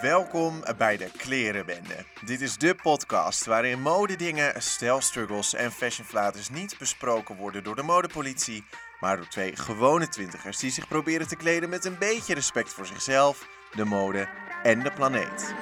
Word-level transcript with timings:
Welkom 0.00 0.62
bij 0.76 0.96
de 0.96 1.10
Klerenbende. 1.16 2.04
Dit 2.24 2.40
is 2.40 2.56
de 2.56 2.74
podcast 2.82 3.44
waarin 3.44 3.80
modedingen, 3.80 4.62
stijlstruggles 4.62 5.54
en 5.54 5.72
fashionflaters 5.72 6.50
niet 6.50 6.76
besproken 6.78 7.36
worden 7.36 7.64
door 7.64 7.76
de 7.76 7.82
modepolitie, 7.82 8.64
maar 9.00 9.16
door 9.16 9.28
twee 9.28 9.56
gewone 9.56 10.08
twintigers 10.08 10.58
die 10.58 10.70
zich 10.70 10.88
proberen 10.88 11.28
te 11.28 11.36
kleden 11.36 11.68
met 11.68 11.84
een 11.84 11.98
beetje 11.98 12.34
respect 12.34 12.72
voor 12.72 12.86
zichzelf, 12.86 13.48
de 13.74 13.84
mode 13.84 14.28
en 14.62 14.82
de 14.82 14.92
planeet. 14.92 15.54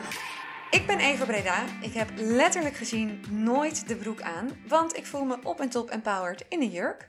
Ik 0.77 0.87
ben 0.87 0.99
Eva 1.01 1.25
Breda. 1.25 1.65
Ik 1.83 1.93
heb 1.93 2.09
letterlijk 2.15 2.75
gezien 2.77 3.25
nooit 3.31 3.89
de 3.89 3.97
broek 3.97 4.21
aan, 4.23 4.51
want 4.69 4.97
ik 4.97 5.07
voel 5.07 5.25
me 5.25 5.37
op 5.43 5.61
en 5.61 5.69
top 5.69 5.91
empowered 5.91 6.45
in 6.49 6.61
een 6.63 6.71
jurk. 6.71 7.07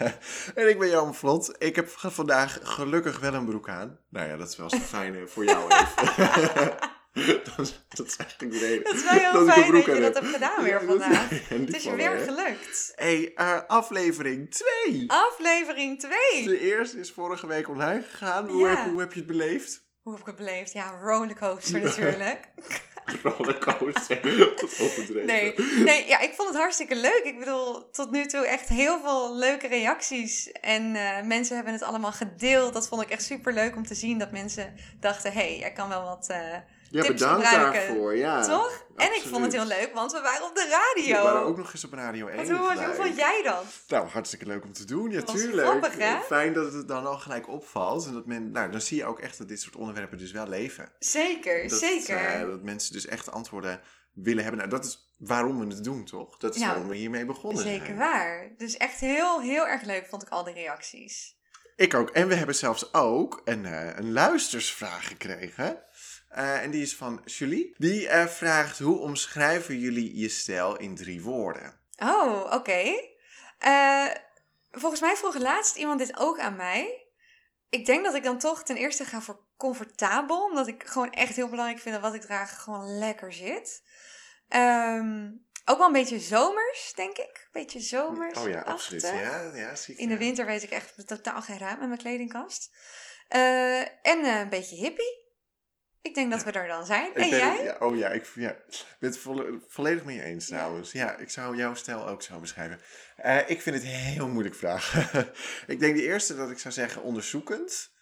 en 0.54 0.68
ik 0.68 0.78
ben 0.78 0.88
Jan 0.88 1.14
Vlot. 1.14 1.54
Ik 1.58 1.76
heb 1.76 1.88
vandaag 1.96 2.58
gelukkig 2.62 3.20
wel 3.20 3.34
een 3.34 3.44
broek 3.44 3.68
aan. 3.68 3.98
Nou 4.08 4.28
ja, 4.28 4.36
dat 4.36 4.48
is 4.48 4.56
wel 4.56 4.70
zo 4.70 4.78
fijn 4.78 5.14
eh, 5.14 5.20
voor 5.26 5.44
jou 5.44 5.70
even. 5.72 6.74
dat, 7.56 7.58
is, 7.58 7.80
dat 7.88 8.06
is 8.06 8.16
eigenlijk 8.16 8.52
de 8.60 8.66
reden. 8.66 8.84
Dat 8.84 8.94
is 8.94 9.02
wel 9.04 9.12
heel 9.12 9.46
fijn 9.46 9.72
dat 9.72 9.84
je 9.84 10.00
dat 10.00 10.02
heb. 10.02 10.14
hebt 10.14 10.26
gedaan 10.34 10.62
weer 10.62 10.80
Ja, 10.80 10.86
vandaag. 10.86 11.30
ja, 11.30 11.56
Het 11.56 11.74
is 11.76 11.82
je 11.82 11.94
weer 11.94 12.18
gelukt. 12.18 12.92
hey, 12.94 13.32
eh, 13.34 13.58
aflevering 13.66 14.50
2. 14.84 15.04
Aflevering 15.10 16.00
2. 16.00 16.12
De 16.44 16.60
eerste 16.60 16.98
is 16.98 17.10
vorige 17.12 17.46
week 17.46 17.68
online 17.68 18.02
gegaan. 18.10 18.48
Hoe, 18.48 18.68
Ja. 18.68 18.76
heb, 18.76 18.90
hoe 18.90 19.00
heb 19.00 19.12
je 19.12 19.18
het 19.18 19.28
beleefd? 19.28 19.88
Hoe 20.02 20.12
heb 20.12 20.20
ik 20.20 20.26
het 20.26 20.36
beleefd? 20.36 20.72
Ja, 20.72 20.90
rollercoaster 21.02 21.80
natuurlijk. 21.80 22.48
Rollercoaster. 23.22 24.20
Tot 24.56 24.80
overdreven. 24.80 25.26
Nee, 25.26 25.54
nee 25.84 26.06
ja, 26.06 26.20
ik 26.20 26.32
vond 26.34 26.48
het 26.48 26.58
hartstikke 26.58 26.96
leuk. 26.96 27.20
Ik 27.24 27.38
bedoel, 27.38 27.90
tot 27.90 28.10
nu 28.10 28.26
toe 28.26 28.46
echt 28.46 28.68
heel 28.68 29.00
veel 29.00 29.36
leuke 29.36 29.66
reacties. 29.66 30.52
En 30.52 30.94
eh, 30.94 31.22
mensen 31.24 31.54
hebben 31.54 31.72
het 31.72 31.82
allemaal 31.82 32.12
gedeeld. 32.12 32.72
Dat 32.72 32.88
vond 32.88 33.02
ik 33.02 33.10
echt 33.10 33.24
super 33.24 33.52
leuk 33.52 33.76
om 33.76 33.86
te 33.86 33.94
zien. 33.94 34.18
Dat 34.18 34.30
mensen 34.30 34.74
dachten, 35.00 35.32
hé, 35.32 35.40
hey, 35.40 35.58
jij 35.58 35.72
kan 35.72 35.88
wel 35.88 36.04
wat 36.04 36.28
eh, 36.28 36.56
Ja, 36.90 37.02
tips 37.02 37.12
bedankt 37.20 37.46
gebruiken. 37.46 37.80
daarvoor. 37.86 38.16
Ja, 38.16 38.42
Toch? 38.46 38.84
En 38.96 39.14
ik 39.14 39.22
vond 39.26 39.42
het 39.44 39.52
heel 39.52 39.64
leuk, 39.64 39.90
want 39.94 40.12
we 40.12 40.20
waren 40.20 40.44
op 40.46 40.54
de 40.54 40.68
radio. 40.94 41.16
We 41.16 41.22
waren 41.22 41.42
ook 41.46 41.56
nog 41.56 41.72
eens 41.72 41.84
op 41.84 41.92
Radio 41.92 42.26
1. 42.26 42.36
Wat, 42.36 42.58
hoe, 42.78 42.94
vond 42.94 43.16
jij 43.16 43.40
dat? 43.44 43.64
Nou, 43.88 44.08
hartstikke 44.08 44.46
leuk 44.46 44.64
om 44.64 44.72
te 44.72 44.84
doen. 44.84 45.10
Ja, 45.10 45.18
Dat 45.20 45.32
was 45.32 45.40
tuurlijk. 45.40 45.66
grappig, 45.68 45.98
hè? 45.98 46.20
Fijn 46.20 46.52
dat 46.52 46.72
het 46.72 46.88
dan 46.88 47.06
al 47.06 47.18
gelijk 47.18 47.48
opvalt. 47.48 48.06
En 48.06 48.12
dat 48.12 48.26
men, 48.26 48.50
nou, 48.50 48.70
dan 48.70 48.80
zie 48.80 48.96
je 48.96 49.04
ook 49.04 49.18
echt 49.20 49.38
dat 49.38 49.48
dit 49.48 49.60
soort 49.60 49.76
onderwerpen 49.76 50.18
dus 50.18 50.32
wel 50.32 50.48
leven. 50.48 50.92
Zeker, 50.98 51.68
Dat, 51.68 51.78
zeker. 51.78 52.16
eh, 52.16 52.40
dat 52.46 52.62
mensen 52.62 52.92
dus 52.92 53.06
echt 53.06 53.30
antwoorden 53.30 53.80
willen 54.14 54.42
hebben. 54.42 54.58
Nou, 54.60 54.70
dat 54.72 54.84
is 54.84 55.14
waarom 55.18 55.58
we 55.58 55.74
het 55.74 55.84
doen, 55.84 56.04
toch? 56.04 56.36
Dat 56.38 56.54
is 56.54 56.60
Ja. 56.60 56.66
waarom 56.66 56.88
we 56.88 56.96
hiermee 56.96 57.24
begonnen 57.24 57.62
Zeker 57.62 57.86
zijn. 57.86 57.98
waar. 57.98 58.50
Dus 58.56 58.76
echt 58.76 59.00
heel, 59.00 59.40
heel 59.40 59.66
erg 59.66 59.82
leuk 59.82 60.06
vond 60.06 60.22
ik 60.22 60.28
al 60.28 60.44
die 60.44 60.54
reacties. 60.54 61.38
Ik 61.76 61.94
ook. 61.94 62.10
En 62.10 62.28
we 62.28 62.34
hebben 62.34 62.54
zelfs 62.54 62.94
ook 62.94 63.40
een, 63.44 63.64
eh, 63.66 63.96
een 63.96 64.12
luistersvraag 64.12 65.06
gekregen. 65.08 65.82
Eh, 66.30 66.62
en 66.62 66.70
die 66.70 66.82
is 66.82 66.96
van 66.96 67.22
Julie. 67.24 67.74
Die 67.78 68.08
eh, 68.08 68.26
vraagt, 68.26 68.78
hoe 68.78 68.98
omschrijven 68.98 69.78
jullie 69.78 70.18
je 70.18 70.28
stijl 70.28 70.76
in 70.76 70.94
drie 70.94 71.22
woorden? 71.22 71.80
Oh, 71.98 72.52
oké. 72.52 73.08
Eh, 73.58 74.06
volgens 74.70 75.00
mij 75.00 75.16
vroeg 75.16 75.38
laatst 75.38 75.76
iemand 75.76 75.98
dit 75.98 76.18
ook 76.18 76.38
aan 76.38 76.56
mij. 76.56 77.06
Ik 77.68 77.86
denk 77.86 78.04
dat 78.04 78.14
ik 78.14 78.22
dan 78.22 78.38
toch 78.38 78.62
ten 78.62 78.76
eerste 78.76 79.04
ga 79.04 79.20
voor 79.20 79.44
comfortabel. 79.56 80.44
Omdat 80.44 80.66
ik 80.66 80.82
gewoon 80.86 81.12
echt 81.12 81.36
heel 81.36 81.48
belangrijk 81.48 81.80
vind 81.80 81.94
dat 81.94 82.04
wat 82.04 82.14
ik 82.14 82.20
draag 82.20 82.62
gewoon 82.62 82.98
lekker 82.98 83.32
zit. 83.32 83.82
Ehm, 84.48 85.30
ook 85.64 85.78
wel 85.78 85.86
een 85.86 85.92
beetje 85.92 86.20
zomers, 86.20 86.92
denk 86.94 87.18
ik. 87.18 87.40
Een 87.44 87.60
beetje 87.62 87.80
zomers. 87.80 88.38
Oh 88.38 88.48
ja, 88.48 88.60
absoluut. 88.60 89.02
Ja, 89.02 89.50
ja, 89.54 89.74
zie 89.74 89.94
ik, 89.94 90.00
In 90.00 90.08
de 90.08 90.16
winter 90.16 90.46
weet 90.46 90.62
ik 90.62 90.70
echt 90.70 91.06
totaal 91.06 91.42
geen 91.42 91.58
raad 91.58 91.78
met 91.78 91.88
mijn 91.88 92.00
kledingkast. 92.00 92.70
En 94.02 94.24
een 94.24 94.48
beetje 94.48 94.76
hippie. 94.76 95.19
Ik 96.02 96.14
denk 96.14 96.30
dat 96.30 96.44
we 96.44 96.50
er 96.52 96.68
dan 96.68 96.86
zijn. 96.86 97.14
En 97.14 97.28
jij? 97.28 97.50
het- 97.56 97.64
ja, 97.64 97.76
oh 97.78 97.96
ja, 97.96 98.08
ik 98.08 98.26
ja, 98.34 98.56
ben 98.98 99.10
het 99.10 99.18
volle- 99.18 99.60
volledig 99.68 100.04
met 100.04 100.14
je 100.14 100.22
eens 100.22 100.46
trouwens. 100.46 100.92
Ja, 100.92 101.16
ik 101.16 101.30
zou 101.30 101.56
jouw 101.56 101.74
stijl 101.74 102.08
ook 102.08 102.22
zo 102.22 102.38
beschrijven. 102.40 102.80
Eh, 103.16 103.50
ik 103.50 103.60
vind 103.62 103.76
het 103.76 103.84
een 103.84 103.90
heel 103.90 104.28
moeilijk 104.28 104.54
vraag. 104.54 105.12
ik 105.66 105.80
denk 105.80 105.96
de 105.96 106.02
eerste 106.02 106.36
dat 106.36 106.50
ik 106.50 106.58
zou 106.58 106.74
zeggen 106.74 107.02
onderzoekend. 107.02 107.92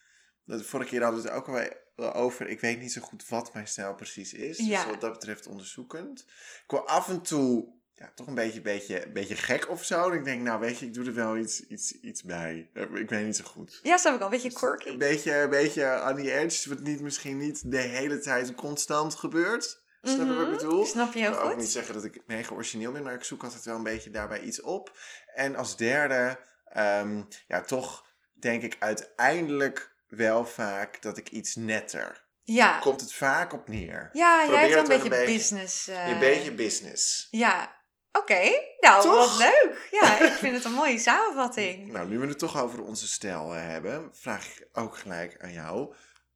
Dat 0.45 0.63
vorige 0.63 0.89
keer 0.91 1.03
hadden 1.03 1.23
we 1.23 1.29
het 1.29 1.37
ook 1.37 1.49
al 1.97 2.13
over. 2.15 2.49
Ik 2.49 2.61
weet 2.61 2.81
niet 2.81 2.93
zo 2.93 3.01
goed 3.01 3.29
wat 3.29 3.55
mijn 3.55 3.69
stijl 3.69 3.95
precies 3.95 4.33
is. 4.33 4.59
Ja. 4.59 4.83
Dus 4.83 4.91
wat 4.91 5.01
dat 5.01 5.13
betreft 5.13 5.47
onderzoekend. 5.47 6.21
Ik 6.65 6.71
wil 6.71 6.87
af 6.89 7.09
en 7.09 7.23
toe 7.23 7.77
ja, 7.99 8.13
toch 8.15 8.27
een 8.27 8.35
beetje, 8.35 8.61
beetje, 8.61 9.09
beetje 9.13 9.37
gek 9.37 9.69
of 9.69 9.85
zo. 9.85 10.11
En 10.11 10.17
ik 10.19 10.25
denk, 10.25 10.43
nou 10.43 10.61
weet 10.61 10.79
je, 10.79 10.87
ik 10.87 10.95
doe 10.95 11.07
er 11.07 11.15
wel 11.15 11.37
iets, 11.37 11.67
iets, 11.67 12.01
iets 12.01 12.23
bij. 12.23 12.71
Eh, 12.75 12.83
Ik 12.95 13.09
weet 13.11 13.25
niet 13.25 13.37
zo 13.37 13.45
goed. 13.45 13.81
Ja, 13.83 13.97
snap 13.97 14.15
ik 14.15 14.19
al. 14.21 14.25
Een 14.25 14.33
beetje 14.33 14.53
quirky. 14.53 14.89
Een 14.89 14.99
beetje, 14.99 15.35
een 15.35 15.51
beetje 15.51 15.87
aan 15.87 16.17
die 16.17 16.33
edge, 16.33 16.69
wat 16.69 16.81
niet, 16.81 17.01
misschien 17.01 17.39
niet 17.39 17.71
de 17.71 17.77
hele 17.81 18.19
tijd 18.19 18.55
constant 18.55 19.15
gebeurt. 19.15 19.81
Snap 20.03 20.19
je 20.27 20.35
wat 20.35 20.41
ik 20.43 20.49
Mhm. 20.49 20.57
bedoel? 20.57 20.85
Snap 20.87 21.13
je 21.13 21.19
heel 21.19 21.29
Ik 21.29 21.35
wil 21.35 21.45
ook 21.45 21.51
goed? 21.51 21.61
niet 21.61 21.71
zeggen 21.71 21.95
dat 21.95 22.05
ik 22.05 22.21
mega 22.27 22.55
origineel 22.55 22.93
ben, 22.93 23.03
maar 23.03 23.15
ik 23.15 23.25
zoek 23.25 23.43
altijd 23.45 23.65
wel 23.65 23.77
een 23.77 23.83
beetje 23.83 24.11
daarbij 24.11 24.41
iets 24.41 24.61
op. 24.61 24.97
En 25.35 25.57
als 25.57 25.77
derde, 25.77 26.39
ehm, 26.69 27.23
ja, 27.49 27.61
toch 27.61 28.07
denk 28.35 28.63
ik 28.63 28.77
uiteindelijk 28.79 29.93
wel 30.09 30.45
vaak 30.47 31.03
dat 31.03 31.17
ik 31.17 31.29
iets 31.31 31.55
netter. 31.55 32.27
Ja. 32.45 32.79
Komt 32.79 33.01
het 33.01 33.13
vaak 33.13 33.53
op 33.53 33.69
neer. 33.69 34.11
Ja, 34.13 34.39
Probeer 34.45 34.61
jij 34.61 34.69
hebt 34.69 34.83
een 34.83 34.89
beetje 34.89 35.03
een 35.05 35.11
beetje- 35.11 35.33
business. 35.35 35.89
eh, 35.89 36.09
Een 36.09 36.19
beetje 36.19 36.53
business. 36.53 37.29
Ja, 37.31 37.77
oké. 38.13 38.41
Nou, 38.81 39.03
Toch? 39.03 39.15
wat 39.15 39.39
leuk. 39.39 39.89
Ja, 39.91 40.19
ik 40.27 40.33
vind 40.33 40.55
het 40.55 40.65
een 40.65 40.73
mooie 40.73 40.99
samenvatting. 40.99 41.93
Nou, 41.93 42.09
nu 42.09 42.19
we 42.19 42.27
het 42.27 42.39
toch 42.39 42.63
over 42.63 42.83
onze 42.83 43.07
stijl 43.07 43.55
eh, 43.55 43.61
hebben, 43.67 44.09
vraag 44.13 44.47
ik 44.47 44.69
ook 44.73 44.97
gelijk 44.97 45.37
aan 45.43 45.53
jou. 45.53 45.95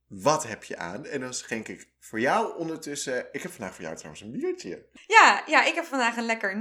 Wat 0.08 0.46
heb 0.46 0.64
je 0.64 0.76
aan? 0.76 1.06
En 1.06 1.20
dan 1.20 1.34
schenk 1.34 1.68
ik 1.68 1.88
voor 2.00 2.20
jou 2.20 2.56
ondertussen... 2.58 3.26
Ik 3.32 3.42
heb 3.42 3.52
vandaag 3.52 3.74
voor 3.74 3.84
jou 3.84 3.96
trouwens 3.96 4.22
een 4.22 4.30
biertje. 4.30 4.86
Ja, 5.06 5.42
ja, 5.46 5.64
ik 5.64 5.74
heb 5.74 5.84
vandaag 5.84 6.16
een 6.16 6.26
lekker 6.26 6.56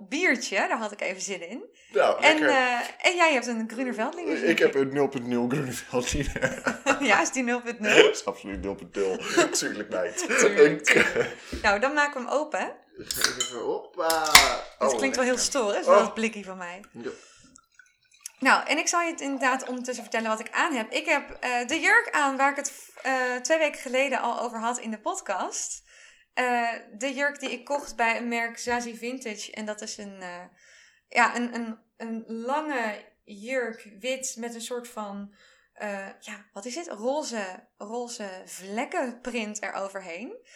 0.0 0.00 0.08
biertje. 0.08 0.56
Daar 0.56 0.78
had 0.78 0.92
ik 0.92 1.00
even 1.00 1.22
zin 1.22 1.48
in. 1.48 1.64
Nou, 1.92 2.22
En, 2.22 2.42
eh, 2.42 2.78
en 2.98 3.14
jij 3.16 3.32
hebt 3.32 3.46
een 3.46 3.70
Gruner 3.72 3.94
Veldlinger. 3.94 4.44
Ik 4.44 4.58
heb 4.58 4.74
een 4.74 4.90
0.0 4.92 5.48
Groeneveld 5.48 6.10
ja, 7.00 7.20
is 7.20 7.30
die 7.32 7.44
0.0? 7.62 7.78
Dat 7.80 8.10
is 8.10 8.24
absoluut 8.24 8.66
0.0. 8.66 9.50
Tuurlijk 9.50 9.88
meid. 9.90 10.18
Tuurlijk, 10.38 10.90
Ik- 10.90 11.26
Nou, 11.62 11.80
dan 11.80 11.92
maken 11.94 12.22
we 12.22 12.28
hem 12.28 12.38
open. 12.38 12.76
Geef 13.04 13.36
even 13.38 13.66
op. 13.66 13.98
Ah. 13.98 14.32
Dat 14.78 14.92
Oh, 14.92 14.98
klinkt 14.98 15.16
wel 15.16 15.24
heel 15.24 15.38
stoer, 15.38 15.74
hè? 15.74 15.82
Zo 15.82 15.94
dat 15.94 16.08
Oh. 16.08 16.14
blikkie 16.14 16.44
van 16.44 16.56
mij. 16.56 16.84
Ja. 16.92 17.10
Nou, 18.38 18.66
en 18.66 18.78
ik 18.78 18.88
zal 18.88 19.00
je 19.00 19.10
het 19.10 19.20
inderdaad 19.20 19.68
ondertussen 19.68 20.04
vertellen 20.04 20.28
wat 20.30 20.40
ik 20.40 20.50
aan 20.50 20.74
heb. 20.74 20.90
Ik 20.92 21.06
heb 21.06 21.30
eh, 21.30 21.66
de 21.66 21.80
jurk 21.80 22.10
aan 22.10 22.36
waar 22.36 22.50
ik 22.50 22.56
het 22.56 22.72
eh, 23.02 23.36
twee 23.36 23.58
weken 23.58 23.80
geleden 23.80 24.20
al 24.20 24.40
over 24.40 24.58
had 24.58 24.78
in 24.78 24.90
de 24.90 25.00
podcast. 25.00 25.82
Eh, 26.34 26.68
de 26.98 27.14
jurk 27.14 27.40
die 27.40 27.50
ik 27.50 27.64
kocht 27.64 27.96
bij 27.96 28.16
een 28.16 28.28
merk 28.28 28.58
Zazie 28.58 28.96
Vintage. 28.98 29.52
En 29.52 29.64
dat 29.64 29.80
is 29.80 29.96
een, 29.96 30.22
eh, 30.22 30.44
ja, 31.08 31.36
een, 31.36 31.54
een, 31.54 31.78
een 31.96 32.24
lange 32.26 33.04
jurk, 33.24 33.88
wit, 34.00 34.34
met 34.38 34.54
een 34.54 34.60
soort 34.60 34.88
van, 34.88 35.34
eh, 35.72 36.08
ja, 36.20 36.44
wat 36.52 36.64
is 36.64 36.74
dit? 36.74 36.88
Roze, 36.88 37.68
roze 37.76 38.42
vlekkenprint 38.44 39.62
eroverheen. 39.62 40.46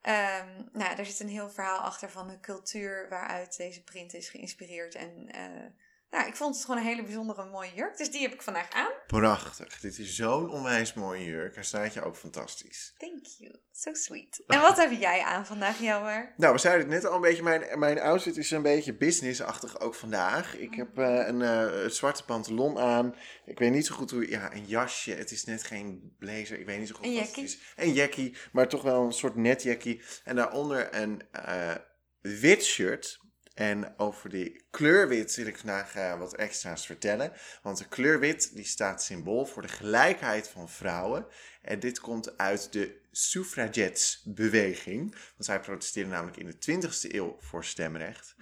Ehm 0.00 0.48
nou, 0.72 0.96
er 0.96 1.06
zit 1.06 1.20
een 1.20 1.28
heel 1.28 1.50
verhaal 1.50 1.78
achter 1.78 2.10
van 2.10 2.28
de 2.28 2.40
cultuur 2.40 3.08
waaruit 3.08 3.56
deze 3.56 3.82
print 3.82 4.14
is 4.14 4.28
geïnspireerd. 4.28 4.94
En 4.94 5.28
eh, 5.28 5.66
nou, 6.10 6.28
ik 6.28 6.36
vond 6.36 6.54
het 6.54 6.64
gewoon 6.64 6.80
een 6.80 6.86
hele 6.86 7.02
bijzondere 7.02 7.44
mooie 7.44 7.74
jurk. 7.74 7.96
Dus 7.96 8.10
die 8.10 8.20
heb 8.20 8.32
ik 8.32 8.42
vandaag 8.42 8.70
aan. 8.70 8.92
Prachtig. 9.06 9.80
Dit 9.80 9.98
is 9.98 10.14
zo'n 10.16 10.50
onwijs 10.50 10.94
mooie 10.94 11.24
jurk. 11.24 11.54
Hij 11.54 11.64
staat 11.64 11.94
je 11.94 12.02
ook 12.02 12.16
fantastisch. 12.16 12.94
Thank 12.98 13.26
you. 13.38 13.54
So 13.72 13.94
sweet. 13.94 14.42
En 14.46 14.60
wat 14.60 14.76
heb 14.76 14.92
jij 14.92 15.22
aan 15.22 15.46
vandaag, 15.46 15.80
Jouwer? 15.80 16.34
Nou, 16.36 16.52
we 16.52 16.60
zeiden 16.60 16.86
het 16.86 16.94
net 16.94 17.10
al 17.10 17.14
een 17.14 17.20
beetje. 17.20 17.42
Mijn, 17.42 17.78
mijn 17.78 18.00
outfit 18.00 18.36
is 18.36 18.50
een 18.50 18.62
beetje 18.62 18.94
businessachtig 18.94 19.80
ook 19.80 19.94
vandaag. 19.94 20.56
Ik 20.56 20.74
heb 20.74 20.98
eh, 20.98 21.26
een 21.26 21.42
eh, 21.42 21.88
zwarte 21.88 22.24
pantalon 22.24 22.78
aan. 22.78 23.14
Ik 23.44 23.58
weet 23.58 23.72
niet 23.72 23.86
zo 23.86 23.94
goed 23.94 24.10
hoe... 24.10 24.28
Ja, 24.28 24.54
een 24.54 24.66
jasje. 24.66 25.12
Het 25.12 25.30
is 25.30 25.44
net 25.44 25.62
geen 25.62 26.14
blazer. 26.18 26.58
Ik 26.58 26.66
weet 26.66 26.78
niet 26.78 26.88
zo 26.88 26.94
goed 26.94 27.06
wat 27.06 27.14
het 27.14 27.26
jackie? 27.26 27.44
is. 27.44 27.58
Een 27.76 27.92
jackie. 27.92 28.36
Maar 28.52 28.68
toch 28.68 28.82
wel 28.82 29.04
een 29.04 29.12
soort 29.12 29.36
netjackie. 29.36 30.02
En 30.24 30.36
daaronder 30.36 30.94
een 30.94 31.22
eh, 31.30 31.74
wit 32.20 32.64
shirt. 32.64 33.20
En 33.60 33.94
over 33.96 34.30
die 34.30 34.64
kleurwit 34.70 35.34
wil 35.34 35.46
ik 35.46 35.56
vandaag 35.56 35.94
eh, 35.94 36.18
wat 36.18 36.34
extra's 36.34 36.86
vertellen. 36.86 37.32
Want 37.62 37.78
de 37.78 37.88
kleurwit 37.88 38.54
die 38.54 38.64
staat 38.64 39.02
symbool 39.02 39.46
voor 39.46 39.62
de 39.62 39.68
gelijkheid 39.68 40.48
van 40.48 40.68
vrouwen. 40.68 41.26
En 41.62 41.80
dit 41.80 42.00
komt 42.00 42.38
uit 42.38 42.72
de 42.72 43.00
suffragettes-beweging. 43.10 45.10
Want 45.10 45.44
zij 45.44 45.60
protesteerden 45.60 46.12
namelijk 46.12 46.36
in 46.36 46.46
de 46.46 46.88
20e 46.88 47.14
eeuw 47.14 47.36
voor 47.40 47.64
stemrecht. 47.64 48.34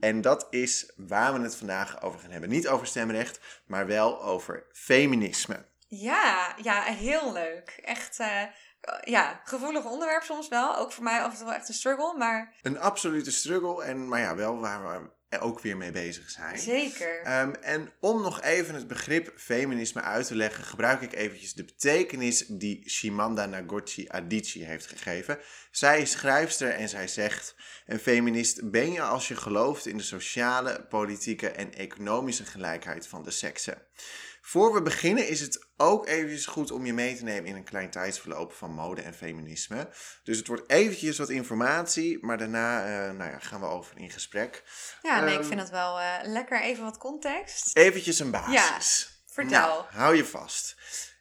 En 0.00 0.20
dat 0.20 0.46
is 0.50 0.92
waar 0.96 1.32
we 1.32 1.40
het 1.40 1.56
vandaag 1.56 2.02
over 2.02 2.20
gaan 2.20 2.30
hebben. 2.30 2.50
Niet 2.50 2.68
over 2.68 2.86
stemrecht, 2.86 3.40
maar 3.66 3.86
wel 3.86 4.22
over 4.22 4.66
feminisme. 4.72 5.64
Ja, 5.88 6.54
ja, 6.62 6.82
heel 6.82 7.32
leuk. 7.32 7.80
Echt, 7.84 8.18
eh, 8.18 8.42
ja, 9.04 9.40
gevoelig 9.44 9.84
onderwerp 9.84 10.22
soms 10.22 10.48
wel. 10.48 10.76
Ook 10.76 10.92
voor 10.92 11.04
mij 11.04 11.20
af 11.20 11.30
en 11.30 11.36
toe 11.36 11.46
wel 11.46 11.54
echt 11.54 11.68
een 11.68 11.74
struggle, 11.74 12.14
maar 12.18 12.54
Een 12.62 12.78
absolute 12.78 13.32
struggle. 13.32 13.84
En, 13.84 14.08
maar 14.08 14.20
ja, 14.20 14.36
wel 14.36 14.58
waar 14.58 14.82
we 14.82 15.10
ook 15.38 15.60
weer 15.60 15.76
mee 15.76 15.90
bezig 15.90 16.30
zijn. 16.30 16.58
Zeker. 16.58 17.22
Ehm, 17.22 17.52
en 17.60 17.92
om 18.00 18.22
nog 18.22 18.42
even 18.42 18.74
het 18.74 18.86
begrip 18.86 19.32
feminisme 19.36 20.00
uit 20.00 20.26
te 20.26 20.34
leggen, 20.34 20.64
gebruik 20.64 21.00
ik 21.00 21.12
eventjes 21.12 21.54
de 21.54 21.64
betekenis 21.64 22.46
die 22.46 22.90
Shimanda 22.90 23.46
Ngozi 23.46 24.08
Adichie 24.08 24.64
heeft 24.64 24.86
gegeven. 24.86 25.38
Zij 25.70 26.00
is 26.00 26.10
schrijfster 26.10 26.70
en 26.70 26.88
zij 26.88 27.08
zegt: 27.08 27.54
Een 27.86 27.98
feminist 27.98 28.70
ben 28.70 28.92
je 28.92 29.02
als 29.02 29.28
je 29.28 29.36
gelooft 29.36 29.86
in 29.86 29.96
de 29.96 30.02
sociale, 30.02 30.86
politieke 30.88 31.50
en 31.50 31.74
economische 31.74 32.44
gelijkheid 32.44 33.06
van 33.06 33.22
de 33.22 33.30
seksen. 33.30 33.82
Voor 34.40 34.72
we 34.72 34.82
beginnen 34.82 35.28
is 35.28 35.40
het 35.40 35.66
ook 35.76 36.06
eventjes 36.06 36.46
goed 36.46 36.70
om 36.70 36.86
je 36.86 36.92
mee 36.92 37.16
te 37.16 37.24
nemen 37.24 37.46
in 37.46 37.56
een 37.56 37.64
klein 37.64 37.90
tijdsverloop 37.90 38.52
van 38.52 38.72
mode 38.72 39.02
en 39.02 39.14
feminisme. 39.14 39.88
Dus 40.22 40.38
het 40.38 40.46
wordt 40.46 40.70
eventjes 40.70 41.18
wat 41.18 41.28
informatie, 41.28 42.24
maar 42.24 42.38
daarna 42.38 42.84
uh, 42.84 43.16
nou 43.16 43.30
ja, 43.30 43.38
gaan 43.38 43.60
we 43.60 43.66
over 43.66 43.98
in 43.98 44.10
gesprek. 44.10 44.62
Ja, 45.02 45.20
nee, 45.20 45.32
ik 45.32 45.38
ehm, 45.38 45.48
vind 45.48 45.60
het 45.60 45.70
wel 45.70 46.00
uh, 46.00 46.14
lekker. 46.22 46.60
Even 46.62 46.84
wat 46.84 46.98
context. 46.98 47.76
Eventjes 47.76 48.18
een 48.18 48.30
basis. 48.30 48.52
Ja, 48.52 49.32
vertel. 49.32 49.68
Nou, 49.68 49.84
hou 49.90 50.16
je 50.16 50.24
vast. 50.24 50.76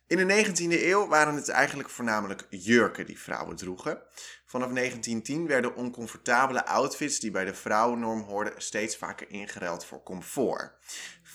In 0.08 0.28
de 0.28 0.46
19e 0.46 0.84
eeuw 0.84 1.08
waren 1.08 1.36
het 1.36 1.50
eigenlijk 1.50 1.90
voornamelijk 1.90 2.48
jurken 2.50 3.06
die 3.06 3.20
vrouwen 3.20 3.56
droegen. 3.56 4.02
Vanaf 4.46 4.70
1910 4.72 5.48
werden 5.48 5.76
oncomfortabele 5.76 6.66
outfits 6.66 7.20
die 7.20 7.32
bij 7.32 7.46
de 7.46 7.54
vrouwennorm 7.54 8.22
hoorden 8.22 8.54
steeds 8.58 8.98
vaker 8.98 9.30
ingeruild 9.30 9.86
voor 9.86 10.04
comfort. 10.04 10.72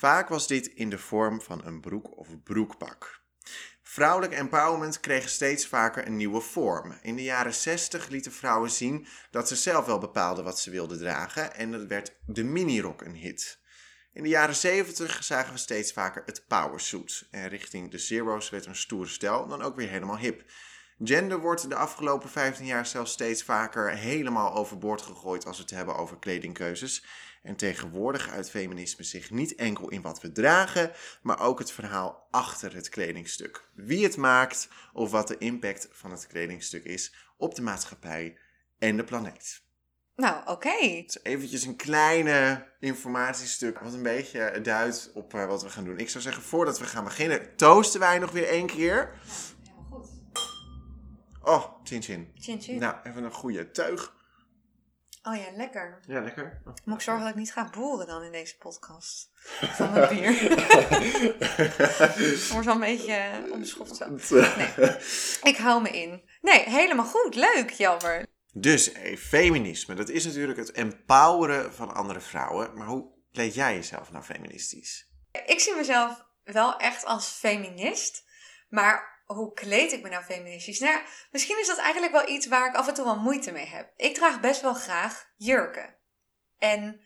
Vaak 0.04 0.28
was 0.28 0.46
dit 0.46 0.66
in 0.66 0.90
de 0.90 0.98
vorm 0.98 1.40
van 1.40 1.64
een 1.64 1.80
broek 1.80 2.18
of 2.18 2.42
broekpak. 2.42 3.22
Vrouwelijk 3.82 4.32
empowerment 4.32 5.00
kreeg 5.00 5.28
steeds 5.28 5.66
vaker 5.66 6.06
een 6.06 6.16
nieuwe 6.16 6.40
vorm. 6.40 6.98
In 7.02 7.16
de 7.16 7.22
jaren 7.22 7.54
60 7.54 8.08
lieten 8.08 8.32
vrouwen 8.32 8.70
zien 8.70 9.06
dat 9.30 9.48
ze 9.48 9.56
zelf 9.56 9.86
wel 9.86 9.98
bepaalden 9.98 10.44
wat 10.44 10.60
ze 10.60 10.70
wilden 10.70 10.98
dragen 10.98 11.54
en 11.54 11.70
dat 11.70 11.86
werd 11.86 12.16
de 12.26 12.44
minirok 12.44 13.02
een 13.02 13.14
hit. 13.14 13.60
In 14.12 14.22
de 14.22 14.28
jaren 14.28 14.54
70 14.54 15.24
zagen 15.24 15.52
we 15.52 15.58
steeds 15.58 15.92
vaker 15.92 16.22
het 16.26 16.44
powersuit 16.48 17.26
en 17.30 17.48
richting 17.48 17.90
de 17.90 17.98
zero's 17.98 18.50
werd 18.50 18.66
een 18.66 18.76
stoere 18.76 19.08
stijl 19.08 19.46
dan 19.46 19.62
ook 19.62 19.76
weer 19.76 19.88
helemaal 19.88 20.18
hip. 20.18 20.44
Gender 20.98 21.40
wordt 21.40 21.68
de 21.68 21.74
afgelopen 21.74 22.28
15 22.28 22.66
jaar 22.66 22.86
zelfs 22.86 23.12
steeds 23.12 23.42
vaker 23.42 23.90
helemaal 23.90 24.54
overboord 24.54 25.02
gegooid 25.02 25.46
als 25.46 25.56
we 25.56 25.62
het 25.62 25.72
hebben 25.72 25.96
over 25.96 26.18
kledingkeuzes. 26.18 27.04
En 27.44 27.56
tegenwoordig 27.56 28.30
uit 28.30 28.50
feminisme 28.50 29.04
zich 29.04 29.30
niet 29.30 29.54
enkel 29.54 29.90
in 29.90 30.02
wat 30.02 30.20
we 30.20 30.32
dragen, 30.32 30.92
maar 31.22 31.40
ook 31.40 31.58
het 31.58 31.72
verhaal 31.72 32.26
achter 32.30 32.74
het 32.74 32.88
kledingstuk. 32.88 33.68
Wie 33.74 34.04
het 34.04 34.16
maakt 34.16 34.68
of 34.92 35.10
wat 35.10 35.28
de 35.28 35.38
impact 35.38 35.88
van 35.90 36.10
het 36.10 36.26
kledingstuk 36.26 36.84
is 36.84 37.14
op 37.36 37.54
de 37.54 37.62
maatschappij 37.62 38.38
en 38.78 38.96
de 38.96 39.04
planeet. 39.04 39.62
Nou, 40.16 40.40
oké. 40.40 40.50
Okay. 40.50 41.04
Is 41.06 41.18
eventjes 41.22 41.64
een 41.64 41.76
kleine 41.76 42.66
informatiestuk 42.80 43.78
wat 43.78 43.92
een 43.92 44.02
beetje 44.02 44.60
duidt 44.62 45.10
op 45.14 45.34
uh, 45.34 45.46
wat 45.46 45.62
we 45.62 45.68
gaan 45.68 45.84
doen. 45.84 45.98
Ik 45.98 46.10
zou 46.10 46.24
zeggen, 46.24 46.42
voordat 46.42 46.78
we 46.78 46.84
gaan 46.84 47.04
beginnen, 47.04 47.56
toosten 47.56 48.00
wij 48.00 48.18
nog 48.18 48.30
weer 48.30 48.48
één 48.48 48.66
keer. 48.66 49.14
Helemaal 49.62 50.00
goed. 50.00 50.10
Oh, 51.42 51.64
chin 51.82 52.02
chin. 52.02 52.32
Chin 52.34 52.60
chin. 52.60 52.78
Nou, 52.78 52.96
even 53.02 53.24
een 53.24 53.32
goede 53.32 53.70
teug. 53.70 54.12
Oh 55.26 55.36
ja, 55.36 55.56
lekker. 55.56 55.98
Ja, 56.06 56.20
lekker. 56.20 56.60
Oh, 56.66 56.74
Moet 56.84 56.96
ik 56.96 57.02
zorgen 57.02 57.22
dat 57.24 57.32
ik 57.32 57.38
niet 57.38 57.52
ga 57.52 57.70
boeren 57.70 58.06
dan 58.06 58.22
in 58.22 58.32
deze 58.32 58.56
podcast? 58.56 59.30
Van 59.76 59.92
mijn 59.92 60.08
bier. 60.08 60.40
Het 62.08 62.48
wordt 62.48 62.66
wel 62.66 62.74
een 62.74 62.80
beetje 62.80 63.30
uh, 63.46 63.52
onbeschoft 63.52 63.96
zo. 63.96 64.04
Nee, 64.56 64.96
ik 65.42 65.56
hou 65.56 65.82
me 65.82 65.90
in. 65.90 66.22
Nee, 66.40 66.68
helemaal 66.68 67.04
goed. 67.04 67.34
Leuk, 67.34 67.70
jammer. 67.70 68.26
Dus, 68.52 68.92
feminisme. 69.18 69.94
Dat 69.94 70.08
is 70.08 70.24
natuurlijk 70.24 70.58
het 70.58 70.72
empoweren 70.72 71.74
van 71.74 71.94
andere 71.94 72.20
vrouwen. 72.20 72.76
Maar 72.76 72.86
hoe 72.86 73.12
kleed 73.32 73.54
jij 73.54 73.74
jezelf 73.74 74.12
nou 74.12 74.24
feministisch? 74.24 75.08
Ik 75.46 75.60
zie 75.60 75.76
mezelf 75.76 76.24
wel 76.44 76.76
echt 76.76 77.04
als 77.04 77.28
feminist. 77.28 78.24
Maar 78.68 79.13
hoe 79.24 79.52
kleed 79.52 79.92
ik 79.92 80.02
me 80.02 80.08
nou 80.08 80.24
feministisch? 80.24 80.78
Nou, 80.78 81.00
misschien 81.30 81.60
is 81.60 81.66
dat 81.66 81.78
eigenlijk 81.78 82.12
wel 82.12 82.28
iets 82.28 82.46
waar 82.46 82.68
ik 82.68 82.74
af 82.74 82.88
en 82.88 82.94
toe 82.94 83.04
wel 83.04 83.18
moeite 83.18 83.52
mee 83.52 83.66
heb. 83.66 83.92
Ik 83.96 84.14
draag 84.14 84.40
best 84.40 84.60
wel 84.60 84.74
graag 84.74 85.32
jurken. 85.36 85.94
En 86.58 87.00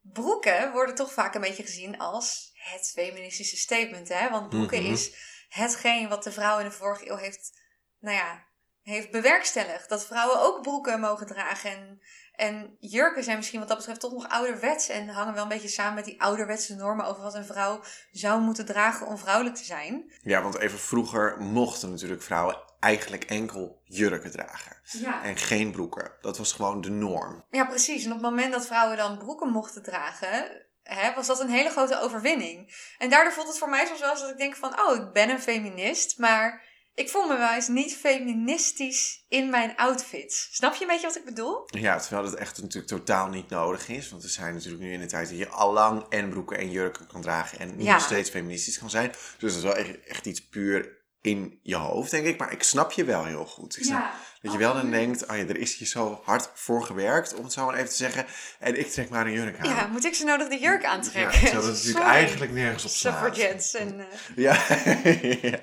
broeken 0.00 0.72
worden 0.72 0.94
toch 0.94 1.12
vaak 1.12 1.34
een 1.34 1.40
beetje 1.40 1.62
gezien 1.62 1.98
als 1.98 2.50
het 2.52 2.90
feministische 2.94 3.56
statement, 3.56 4.08
hè? 4.08 4.30
Want 4.30 4.48
broeken 4.48 4.82
mhm. 4.82 4.92
is 4.92 5.14
hetgeen 5.48 6.08
wat 6.08 6.22
de 6.22 6.32
vrouw 6.32 6.58
in 6.58 6.64
de 6.64 6.70
vorige 6.70 7.10
eeuw 7.10 7.16
heeft, 7.16 7.60
nou 7.98 8.16
ja, 8.16 8.46
heeft 8.82 9.10
bewerkstelligd. 9.10 9.88
Dat 9.88 10.06
vrouwen 10.06 10.40
ook 10.40 10.62
broeken 10.62 11.00
mogen 11.00 11.26
dragen 11.26 11.70
en 11.70 12.00
en 12.40 12.76
jurken 12.78 13.24
zijn 13.24 13.36
misschien 13.36 13.58
wat 13.58 13.68
dat 13.68 13.76
betreft 13.76 14.00
toch 14.00 14.12
nog 14.12 14.28
ouderwets 14.28 14.88
en 14.88 15.08
hangen 15.08 15.34
wel 15.34 15.42
een 15.42 15.48
beetje 15.48 15.68
samen 15.68 15.94
met 15.94 16.04
die 16.04 16.22
ouderwetse 16.22 16.74
normen 16.74 17.06
over 17.06 17.22
wat 17.22 17.34
een 17.34 17.44
vrouw 17.44 17.80
zou 18.12 18.40
moeten 18.40 18.66
dragen 18.66 19.06
om 19.06 19.18
vrouwelijk 19.18 19.56
te 19.56 19.64
zijn. 19.64 20.12
Ja, 20.22 20.42
want 20.42 20.58
even 20.58 20.78
vroeger 20.78 21.40
mochten 21.40 21.90
natuurlijk 21.90 22.22
vrouwen 22.22 22.56
eigenlijk 22.78 23.24
enkel 23.24 23.80
jurken 23.84 24.30
dragen. 24.30 24.76
Ja. 24.82 25.22
En 25.24 25.36
geen 25.36 25.70
broeken. 25.70 26.12
Dat 26.20 26.38
was 26.38 26.52
gewoon 26.52 26.80
de 26.80 26.90
norm. 26.90 27.44
Ja, 27.50 27.64
precies. 27.64 28.04
En 28.04 28.12
op 28.12 28.22
het 28.22 28.30
moment 28.30 28.52
dat 28.52 28.66
vrouwen 28.66 28.96
dan 28.96 29.18
broeken 29.18 29.48
mochten 29.48 29.82
dragen, 29.82 30.64
hè, 30.82 31.14
was 31.14 31.26
dat 31.26 31.40
een 31.40 31.50
hele 31.50 31.70
grote 31.70 32.00
overwinning. 32.00 32.74
En 32.98 33.10
daardoor 33.10 33.32
voelt 33.32 33.48
het 33.48 33.58
voor 33.58 33.70
mij 33.70 33.86
soms 33.86 34.00
wel 34.00 34.10
eens 34.10 34.20
dat 34.20 34.30
ik 34.30 34.38
denk 34.38 34.56
van, 34.56 34.80
oh, 34.80 34.96
ik 34.96 35.12
ben 35.12 35.30
een 35.30 35.40
feminist, 35.40 36.18
maar 36.18 36.68
ik 36.94 37.08
voel 37.08 37.26
me 37.26 37.36
wel 37.36 37.54
eens 37.54 37.68
niet 37.68 37.96
feministisch 37.96 39.24
in 39.28 39.50
mijn 39.50 39.76
outfits. 39.76 40.48
Snap 40.52 40.74
je 40.74 40.80
een 40.80 40.86
beetje 40.86 41.06
wat 41.06 41.16
ik 41.16 41.24
bedoel? 41.24 41.62
Ja, 41.66 41.98
terwijl 41.98 42.24
het 42.24 42.34
echt 42.34 42.62
natuurlijk 42.62 42.92
totaal 42.92 43.28
niet 43.28 43.48
nodig 43.48 43.88
is. 43.88 44.10
Want 44.10 44.22
we 44.22 44.28
zijn 44.28 44.54
natuurlijk 44.54 44.82
nu 44.82 44.92
in 44.92 45.00
de 45.00 45.06
tijd 45.06 45.28
dat 45.28 45.38
je 45.38 45.48
allang 45.48 46.06
en 46.08 46.28
broeken 46.28 46.58
en 46.58 46.70
jurken 46.70 47.06
kan 47.06 47.20
dragen. 47.22 47.58
En 47.58 47.76
nog 47.76 48.00
steeds 48.00 48.30
feministisch 48.30 48.78
kan 48.78 48.90
zijn. 48.90 49.10
Dus 49.38 49.54
dat 49.54 49.62
is 49.62 49.62
wel 49.62 49.76
echt, 49.76 50.04
echt 50.04 50.26
iets 50.26 50.48
puur 50.48 50.98
in 51.20 51.58
je 51.62 51.76
hoofd, 51.76 52.10
denk 52.10 52.26
ik. 52.26 52.38
Maar 52.38 52.52
ik 52.52 52.62
snap 52.62 52.92
je 52.92 53.04
wel 53.04 53.24
heel 53.24 53.46
goed. 53.46 53.76
Ik 53.76 53.84
snap 53.84 54.12
dat 54.42 54.52
je 54.52 54.58
wel 54.58 54.74
dan 54.74 54.90
denkt, 54.90 55.26
oh 55.26 55.36
ja, 55.36 55.42
er 55.46 55.58
is 55.58 55.76
hier 55.76 55.88
zo 55.88 56.20
hard 56.24 56.50
voor 56.54 56.82
gewerkt, 56.82 57.34
om 57.34 57.44
het 57.44 57.52
zo 57.52 57.66
maar 57.66 57.74
even 57.74 57.88
te 57.88 57.94
zeggen. 57.96 58.26
En 58.58 58.78
ik 58.78 58.90
trek 58.90 59.08
maar 59.08 59.26
een 59.26 59.32
jurk 59.32 59.58
aan. 59.58 59.68
Ja, 59.68 59.86
moet 59.86 60.04
ik 60.04 60.14
ze 60.14 60.24
nodig 60.24 60.48
de 60.48 60.58
jurk 60.58 60.84
aantrekken? 60.84 61.40
Ja, 61.40 61.52
dat 61.52 61.64
natuurlijk 61.64 62.04
eigenlijk 62.04 62.52
nergens 62.52 62.84
op 62.84 62.90
slaat. 62.90 63.14
Suffragettes 63.14 63.74
en 63.74 63.98
uh, 63.98 64.06
ja. 64.36 64.52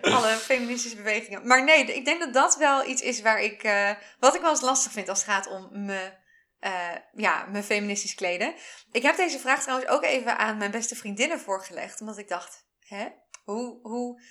alle 0.15 0.35
feministische 0.35 0.97
bewegingen. 0.97 1.47
Maar 1.47 1.63
nee, 1.63 1.85
ik 1.85 2.06
denk 2.06 2.19
dat 2.19 2.33
dat 2.33 2.57
wel 2.57 2.88
iets 2.88 3.01
is 3.01 3.21
waar 3.21 3.41
ik, 3.41 3.63
uh, 3.63 3.91
wat 4.19 4.35
ik 4.35 4.41
wel 4.41 4.50
eens 4.50 4.62
lastig 4.62 4.91
vind 4.91 5.09
als 5.09 5.25
het 5.25 5.30
gaat 5.30 5.47
om 5.47 5.85
me... 5.85 6.25
Uh, 6.62 6.95
ja, 7.13 7.45
me 7.51 7.63
feministisch 7.63 8.15
kleden. 8.15 8.53
Ik 8.91 9.01
heb 9.01 9.15
deze 9.15 9.39
vraag 9.39 9.62
trouwens 9.62 9.89
ook 9.89 10.03
even 10.03 10.38
aan 10.38 10.57
mijn 10.57 10.71
beste 10.71 10.95
vriendinnen 10.95 11.39
voorgelegd. 11.39 12.01
Omdat 12.01 12.18
ik 12.18 12.27
dacht, 12.27 12.65
hè, 12.80 13.07
hoe, 13.44 13.80
hoe, 13.81 14.21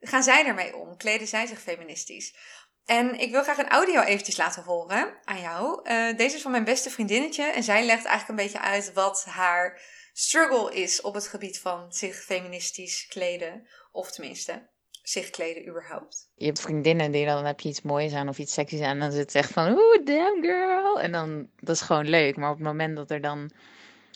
gaan 0.00 0.22
zij 0.22 0.46
ermee 0.46 0.76
om? 0.76 0.96
Kleden 0.96 1.26
zij 1.26 1.46
zich 1.46 1.60
feministisch? 1.60 2.34
En 2.84 3.18
ik 3.18 3.30
wil 3.30 3.42
graag 3.42 3.58
een 3.58 3.68
audio 3.68 4.00
eventjes 4.00 4.36
laten 4.36 4.62
horen 4.62 5.14
aan 5.24 5.40
jou. 5.40 5.90
Uh, 5.90 6.16
deze 6.16 6.36
is 6.36 6.42
van 6.42 6.50
mijn 6.50 6.64
beste 6.64 6.90
vriendinnetje 6.90 7.44
en 7.44 7.62
zij 7.62 7.84
legt 7.84 8.04
eigenlijk 8.04 8.28
een 8.28 8.44
beetje 8.44 8.60
uit 8.60 8.92
wat 8.92 9.24
haar 9.24 9.80
struggle 10.12 10.74
is 10.74 11.00
op 11.00 11.14
het 11.14 11.28
gebied 11.28 11.60
van 11.60 11.92
zich 11.92 12.16
feministisch 12.16 13.06
kleden. 13.06 13.68
Of 13.92 14.10
tenminste, 14.10 14.68
zich 15.02 15.30
kleden 15.30 15.68
überhaupt. 15.68 16.30
Je 16.34 16.46
hebt 16.46 16.60
vriendinnen 16.60 17.10
die 17.10 17.26
dan, 17.26 17.44
heb 17.44 17.60
je 17.60 17.68
iets 17.68 17.82
moois 17.82 18.12
aan 18.12 18.28
of 18.28 18.38
iets 18.38 18.52
seksies 18.52 18.80
aan 18.80 18.90
en 18.90 19.00
dan 19.00 19.12
zit 19.12 19.20
het 19.20 19.34
echt 19.34 19.52
van, 19.52 19.78
oeh, 19.78 20.04
damn 20.04 20.42
girl. 20.42 21.00
En 21.00 21.12
dan, 21.12 21.48
dat 21.60 21.74
is 21.74 21.82
gewoon 21.82 22.08
leuk. 22.08 22.36
Maar 22.36 22.50
op 22.50 22.56
het 22.56 22.66
moment 22.66 22.96
dat 22.96 23.10
er 23.10 23.20
dan 23.20 23.50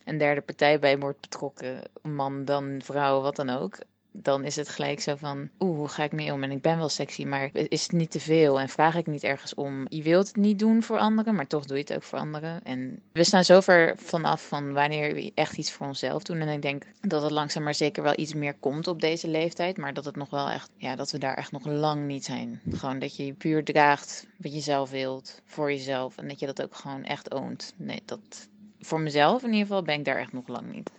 een 0.05 0.19
derde 0.19 0.41
partij 0.41 0.79
bij 0.79 0.99
wordt 0.99 1.21
betrokken, 1.21 1.91
man, 2.03 2.45
dan 2.45 2.81
vrouw, 2.85 3.21
wat 3.21 3.37
dan 3.37 3.51
ook 3.51 3.79
dan 4.23 4.45
is 4.45 4.57
het 4.57 4.69
gelijk 4.69 5.01
zo 5.01 5.17
van, 5.17 5.49
oeh, 5.59 5.77
hoe 5.77 5.89
ga 5.89 6.03
ik 6.03 6.13
mee 6.13 6.33
om? 6.33 6.43
En 6.43 6.51
ik 6.51 6.63
ben 6.63 6.79
wel 6.79 6.89
sexy, 6.89 7.25
maar 7.25 7.51
is 7.53 7.83
het 7.83 7.93
niet 7.93 8.11
te 8.11 8.21
veel? 8.21 8.61
En 8.61 8.69
vraag 8.69 8.95
ik 8.95 9.07
niet 9.07 9.25
ergens 9.25 9.55
om? 9.55 9.87
Je 9.89 10.03
wilt 10.03 10.27
het 10.27 10.37
niet 10.37 10.59
doen 10.59 10.83
voor 10.83 10.99
anderen, 10.99 11.35
maar 11.35 11.47
toch 11.47 11.65
doe 11.65 11.77
je 11.77 11.83
het 11.83 11.95
ook 11.95 12.03
voor 12.03 12.19
anderen. 12.19 12.63
En 12.65 13.01
we 13.13 13.25
staan 13.25 13.45
zo 13.45 13.61
ver 13.61 13.95
vanaf 13.97 14.49
van 14.49 14.73
wanneer 14.73 15.15
we 15.15 15.33
echt 15.35 15.57
iets 15.57 15.73
voor 15.73 15.87
onszelf 15.87 16.23
doen. 16.23 16.39
En 16.41 16.49
ik 16.49 16.63
denk 16.63 16.83
dat 17.01 17.23
het 17.23 17.31
langzaam 17.31 17.63
maar 17.63 17.75
zeker 17.75 18.03
wel 18.03 18.19
iets 18.19 18.35
meer 18.35 18.55
komt 18.55 18.87
op 18.87 19.01
deze 19.01 19.29
leeftijd. 19.29 19.77
Maar 19.77 19.95
dat 19.95 20.05
het 20.05 20.17
nog 20.17 20.31
wel 20.31 20.49
echt, 20.49 20.71
ja, 20.77 20.97
dat 20.97 21.11
we 21.11 21.19
daar 21.19 21.37
echt 21.37 21.53
nog 21.53 21.67
lang 21.67 22.07
niet 22.07 22.25
zijn. 22.25 22.61
Gewoon 22.71 22.99
dat 22.99 23.17
je 23.17 23.33
puur 23.33 23.65
draagt 23.65 24.27
wat 24.37 24.55
je 24.55 24.61
zelf 24.61 24.91
wilt, 24.91 25.43
voor 25.45 25.71
jezelf. 25.71 26.17
En 26.17 26.29
dat 26.29 26.41
je 26.41 26.47
dat 26.47 26.63
ook 26.63 26.75
gewoon 26.75 27.05
echt 27.05 27.35
oont. 27.35 27.75
Nee, 27.77 28.03
dat, 28.05 28.49
voor 28.81 29.01
mezelf 29.01 29.43
in 29.43 29.49
ieder 29.49 29.67
geval 29.67 29.83
ben 29.83 29.99
ik 29.99 30.05
daar 30.05 30.19
echt 30.19 30.33
nog 30.33 30.49
lang 30.49 30.73
niet. 30.73 30.91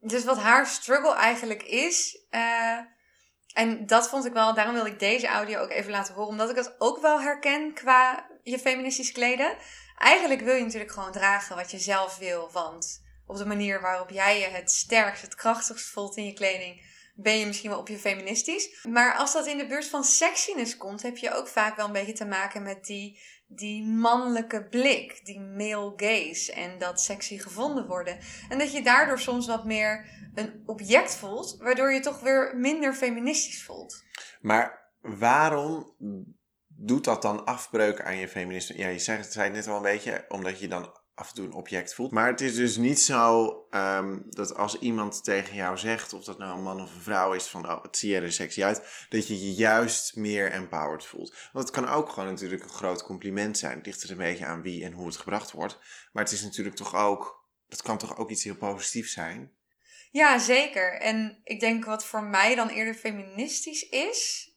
Dus 0.00 0.24
wat 0.24 0.38
haar 0.38 0.66
struggle 0.66 1.14
eigenlijk 1.14 1.62
is. 1.62 2.24
Uh, 2.30 2.78
en 3.52 3.86
dat 3.86 4.08
vond 4.08 4.24
ik 4.24 4.32
wel, 4.32 4.54
daarom 4.54 4.74
wilde 4.74 4.90
ik 4.90 4.98
deze 4.98 5.26
audio 5.26 5.60
ook 5.60 5.70
even 5.70 5.90
laten 5.90 6.14
horen. 6.14 6.30
Omdat 6.30 6.50
ik 6.50 6.56
het 6.56 6.74
ook 6.78 7.00
wel 7.00 7.20
herken 7.20 7.74
qua 7.74 8.26
je 8.42 8.58
feministisch 8.58 9.12
kleden. 9.12 9.56
Eigenlijk 9.98 10.40
wil 10.40 10.54
je 10.54 10.64
natuurlijk 10.64 10.92
gewoon 10.92 11.12
dragen 11.12 11.56
wat 11.56 11.70
je 11.70 11.78
zelf 11.78 12.18
wil. 12.18 12.50
Want 12.52 13.02
op 13.26 13.36
de 13.36 13.46
manier 13.46 13.80
waarop 13.80 14.10
jij 14.10 14.40
je 14.40 14.46
het 14.46 14.70
sterkst, 14.70 15.22
het 15.22 15.34
krachtigst 15.34 15.90
voelt 15.90 16.16
in 16.16 16.24
je 16.24 16.32
kleding, 16.32 16.88
ben 17.14 17.38
je 17.38 17.46
misschien 17.46 17.70
wel 17.70 17.78
op 17.78 17.88
je 17.88 17.98
feministisch. 17.98 18.84
Maar 18.84 19.14
als 19.14 19.32
dat 19.32 19.46
in 19.46 19.58
de 19.58 19.66
buurt 19.66 19.86
van 19.86 20.04
sexiness 20.04 20.76
komt, 20.76 21.02
heb 21.02 21.16
je 21.16 21.34
ook 21.34 21.48
vaak 21.48 21.76
wel 21.76 21.86
een 21.86 21.92
beetje 21.92 22.12
te 22.12 22.26
maken 22.26 22.62
met 22.62 22.84
die, 22.84 23.20
die 23.52 23.84
mannelijke 23.84 24.64
blik, 24.64 25.20
die 25.24 25.40
male 25.40 25.92
gaze 25.96 26.52
en 26.52 26.78
dat 26.78 27.00
sexy 27.00 27.38
gevonden 27.38 27.86
worden. 27.86 28.18
En 28.48 28.58
dat 28.58 28.72
je 28.72 28.82
daardoor 28.82 29.18
soms 29.18 29.46
wat 29.46 29.64
meer 29.64 30.06
een 30.34 30.62
object 30.66 31.14
voelt, 31.14 31.56
waardoor 31.58 31.92
je 31.92 32.00
toch 32.00 32.20
weer 32.20 32.56
minder 32.56 32.94
feministisch 32.94 33.62
voelt. 33.62 34.04
Maar 34.40 34.92
waarom 35.00 35.94
doet 36.66 37.04
dat 37.04 37.22
dan 37.22 37.44
afbreuk 37.44 38.02
aan 38.02 38.16
je 38.16 38.28
feminisme? 38.28 38.78
Ja, 38.78 38.88
je 38.88 38.98
zei, 38.98 39.18
het 39.18 39.32
zei 39.32 39.44
het 39.44 39.54
net 39.54 39.68
al 39.68 39.76
een 39.76 39.82
beetje, 39.82 40.24
omdat 40.28 40.60
je 40.60 40.68
dan 40.68 40.99
af 41.20 41.28
en 41.28 41.34
toe 41.34 41.44
een 41.44 41.52
object 41.52 41.94
voelt. 41.94 42.10
Maar 42.10 42.26
het 42.26 42.40
is 42.40 42.54
dus 42.54 42.76
niet 42.76 43.00
zo 43.00 43.54
ehm, 43.70 44.18
dat 44.26 44.54
als 44.54 44.78
iemand 44.78 45.24
tegen 45.24 45.54
jou 45.54 45.78
zegt, 45.78 46.12
of 46.12 46.24
dat 46.24 46.38
nou 46.38 46.56
een 46.56 46.62
man 46.62 46.80
of 46.80 46.94
een 46.94 47.00
vrouw 47.00 47.32
is, 47.32 47.46
van 47.46 47.70
oh, 47.70 47.82
het 47.82 47.96
zie 47.96 48.10
je 48.10 48.20
er 48.20 48.32
sexy 48.32 48.64
uit, 48.64 49.06
dat 49.08 49.28
je 49.28 49.40
je 49.46 49.54
juist 49.54 50.16
meer 50.16 50.50
empowered 50.50 51.06
voelt. 51.06 51.34
Want 51.52 51.68
het 51.68 51.74
kan 51.74 51.88
ook 51.88 52.08
gewoon 52.08 52.28
natuurlijk 52.28 52.62
een 52.62 52.68
groot 52.68 53.02
compliment 53.02 53.58
zijn. 53.58 53.76
Het 53.76 53.86
ligt 53.86 54.02
er 54.02 54.10
een 54.10 54.16
beetje 54.16 54.46
aan 54.46 54.62
wie 54.62 54.84
en 54.84 54.92
hoe 54.92 55.06
het 55.06 55.16
gebracht 55.16 55.52
wordt. 55.52 55.78
Maar 56.12 56.24
het 56.24 56.32
is 56.32 56.42
natuurlijk 56.42 56.76
toch 56.76 56.94
ook, 56.94 57.48
dat 57.68 57.82
kan 57.82 57.98
toch 57.98 58.16
ook 58.16 58.30
iets 58.30 58.44
heel 58.44 58.56
positiefs 58.56 59.12
zijn? 59.12 59.52
Ja, 60.10 60.38
zeker. 60.38 61.00
En 61.00 61.40
ik 61.44 61.60
denk 61.60 61.84
wat 61.84 62.04
voor 62.04 62.22
mij 62.22 62.54
dan 62.54 62.68
eerder 62.68 62.94
feministisch 62.94 63.88
is, 63.88 64.49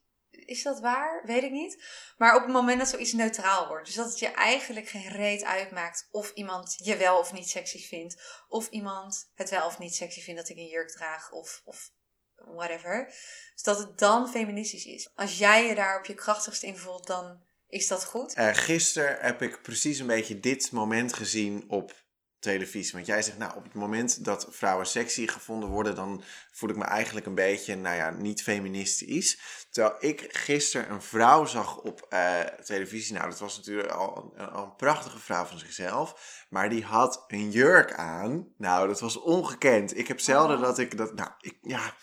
is 0.45 0.63
dat 0.63 0.79
waar? 0.79 1.21
Weet 1.25 1.43
ik 1.43 1.51
niet. 1.51 1.83
Maar 2.17 2.35
op 2.35 2.41
het 2.41 2.51
moment 2.51 2.79
dat 2.79 2.89
zoiets 2.89 3.13
neutraal 3.13 3.67
wordt. 3.67 3.85
Dus 3.85 3.95
dat 3.95 4.09
het 4.09 4.19
je 4.19 4.27
eigenlijk 4.27 4.87
geen 4.89 5.09
reet 5.09 5.43
uitmaakt 5.43 6.07
of 6.11 6.31
iemand 6.33 6.75
je 6.83 6.97
wel 6.97 7.19
of 7.19 7.33
niet 7.33 7.49
sexy 7.49 7.87
vindt. 7.87 8.43
Of 8.47 8.69
iemand 8.69 9.31
het 9.33 9.49
wel 9.49 9.65
of 9.65 9.79
niet 9.79 9.95
sexy 9.95 10.21
vindt 10.21 10.39
dat 10.39 10.49
ik 10.49 10.57
een 10.57 10.69
jurk 10.69 10.91
draag. 10.91 11.31
Of, 11.31 11.61
of 11.65 11.91
whatever. 12.35 13.05
Dus 13.53 13.63
dat 13.63 13.77
het 13.77 13.97
dan 13.97 14.29
feministisch 14.29 14.85
is. 14.85 15.11
Als 15.15 15.37
jij 15.37 15.67
je 15.67 15.75
daar 15.75 15.99
op 15.99 16.05
je 16.05 16.13
krachtigst 16.13 16.63
in 16.63 16.77
voelt, 16.77 17.07
dan 17.07 17.43
is 17.67 17.87
dat 17.87 18.05
goed. 18.05 18.37
Uh, 18.37 18.49
gisteren 18.53 19.17
heb 19.19 19.41
ik 19.41 19.61
precies 19.61 19.99
een 19.99 20.07
beetje 20.07 20.39
dit 20.39 20.71
moment 20.71 21.13
gezien 21.13 21.63
op 21.67 22.02
televisie. 22.43 22.93
Want 22.93 23.05
jij 23.05 23.21
zegt, 23.21 23.37
nou, 23.37 23.55
op 23.55 23.63
het 23.63 23.73
moment 23.73 24.25
dat 24.25 24.47
vrouwen 24.49 24.85
sexy 24.85 25.27
gevonden 25.27 25.69
worden, 25.69 25.95
dan 25.95 26.23
voel 26.51 26.69
ik 26.69 26.75
me 26.75 26.83
eigenlijk 26.83 27.25
een 27.25 27.35
beetje, 27.35 27.75
nou 27.75 27.95
ja, 27.95 28.09
niet 28.09 28.43
feministisch. 28.43 29.39
Terwijl 29.69 29.95
ik 29.99 30.27
gisteren 30.29 30.91
een 30.91 31.01
vrouw 31.01 31.45
zag 31.45 31.77
op 31.77 32.07
uh, 32.09 32.39
televisie. 32.39 33.13
Nou, 33.13 33.29
dat 33.29 33.39
was 33.39 33.57
natuurlijk 33.57 33.91
al 33.91 34.33
een, 34.35 34.49
al 34.49 34.63
een, 34.63 34.75
prachtige 34.75 35.19
vrouw 35.19 35.45
van 35.45 35.59
zichzelf. 35.59 36.45
Maar 36.49 36.69
die 36.69 36.83
had 36.83 37.23
een 37.27 37.51
jurk 37.51 37.93
aan. 37.93 38.47
Nou, 38.57 38.87
dat 38.87 38.99
was 38.99 39.19
ongekend. 39.19 39.97
Ik 39.97 40.07
heb 40.07 40.19
zelden 40.19 40.59
dat 40.59 40.79
ik 40.79 40.97
dat, 40.97 41.13
nou, 41.13 41.29
ik, 41.39 41.57
ja. 41.61 41.93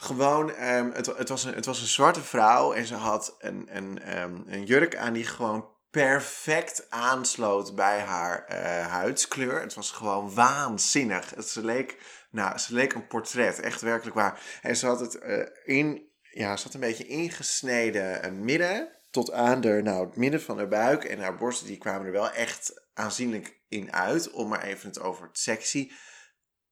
Gewoon, 0.00 0.50
um, 0.50 0.92
het, 0.92 1.06
het, 1.06 1.28
was 1.28 1.44
een, 1.44 1.54
het 1.54 1.64
was 1.64 1.80
een 1.80 1.86
zwarte 1.86 2.22
vrouw 2.22 2.72
en 2.72 2.86
ze 2.86 2.94
had 2.94 3.36
een, 3.38 3.68
een, 3.76 4.18
um, 4.18 4.44
een 4.46 4.64
jurk 4.64 4.96
aan 4.96 5.12
die 5.12 5.24
gewoon 5.24 5.68
perfect 5.98 6.90
aansloot 6.90 7.74
bij 7.74 8.00
haar 8.00 8.46
uh, 8.50 8.86
huidskleur. 8.86 9.60
Het 9.60 9.74
was 9.74 9.90
gewoon 9.90 10.34
waanzinnig. 10.34 11.30
Het, 11.34 11.48
ze, 11.48 11.64
leek, 11.64 11.98
nou, 12.30 12.58
ze 12.58 12.74
leek 12.74 12.92
een 12.92 13.06
portret, 13.06 13.60
echt 13.60 13.80
werkelijk 13.80 14.16
waar. 14.16 14.40
En 14.62 14.76
ze 14.76 14.86
had 14.86 15.00
het 15.00 15.22
uh, 15.22 15.46
in, 15.64 16.08
ja, 16.20 16.56
ze 16.56 16.64
had 16.64 16.74
een 16.74 16.80
beetje 16.80 17.06
ingesneden 17.06 18.24
een 18.24 18.44
midden 18.44 18.88
tot 19.10 19.32
aan 19.32 19.60
de, 19.60 19.80
nou, 19.82 20.06
het 20.06 20.16
midden 20.16 20.42
van 20.42 20.56
haar 20.56 20.68
buik. 20.68 21.04
En 21.04 21.18
haar 21.18 21.36
borsten 21.36 21.66
die 21.66 21.78
kwamen 21.78 22.06
er 22.06 22.12
wel 22.12 22.30
echt 22.30 22.88
aanzienlijk 22.94 23.60
in 23.68 23.92
uit. 23.92 24.30
Om 24.30 24.48
maar 24.48 24.62
even 24.62 24.88
het 24.88 25.00
over 25.00 25.26
het 25.26 25.38
sexy 25.38 25.90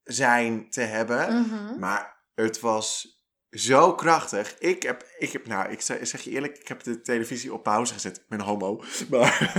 zijn 0.02 0.70
te 0.70 0.80
hebben. 0.80 1.34
Mm 1.34 1.50
-hmm. 1.50 1.78
Maar 1.78 2.16
het 2.34 2.60
was 2.60 3.16
zo 3.58 3.94
krachtig. 3.94 4.54
Ik 4.58 4.82
heb, 4.82 5.06
ik 5.18 5.32
heb, 5.32 5.46
nou, 5.46 5.70
ik 5.70 5.80
zeg, 5.80 6.06
zeg 6.06 6.20
je 6.20 6.30
eerlijk, 6.30 6.58
ik 6.58 6.68
heb 6.68 6.82
de 6.82 7.00
televisie 7.00 7.52
op 7.52 7.62
pauze 7.62 7.92
gezet. 7.92 8.16
Ik 8.16 8.28
ben 8.28 8.40
homo. 8.40 8.82
Maar, 9.10 9.52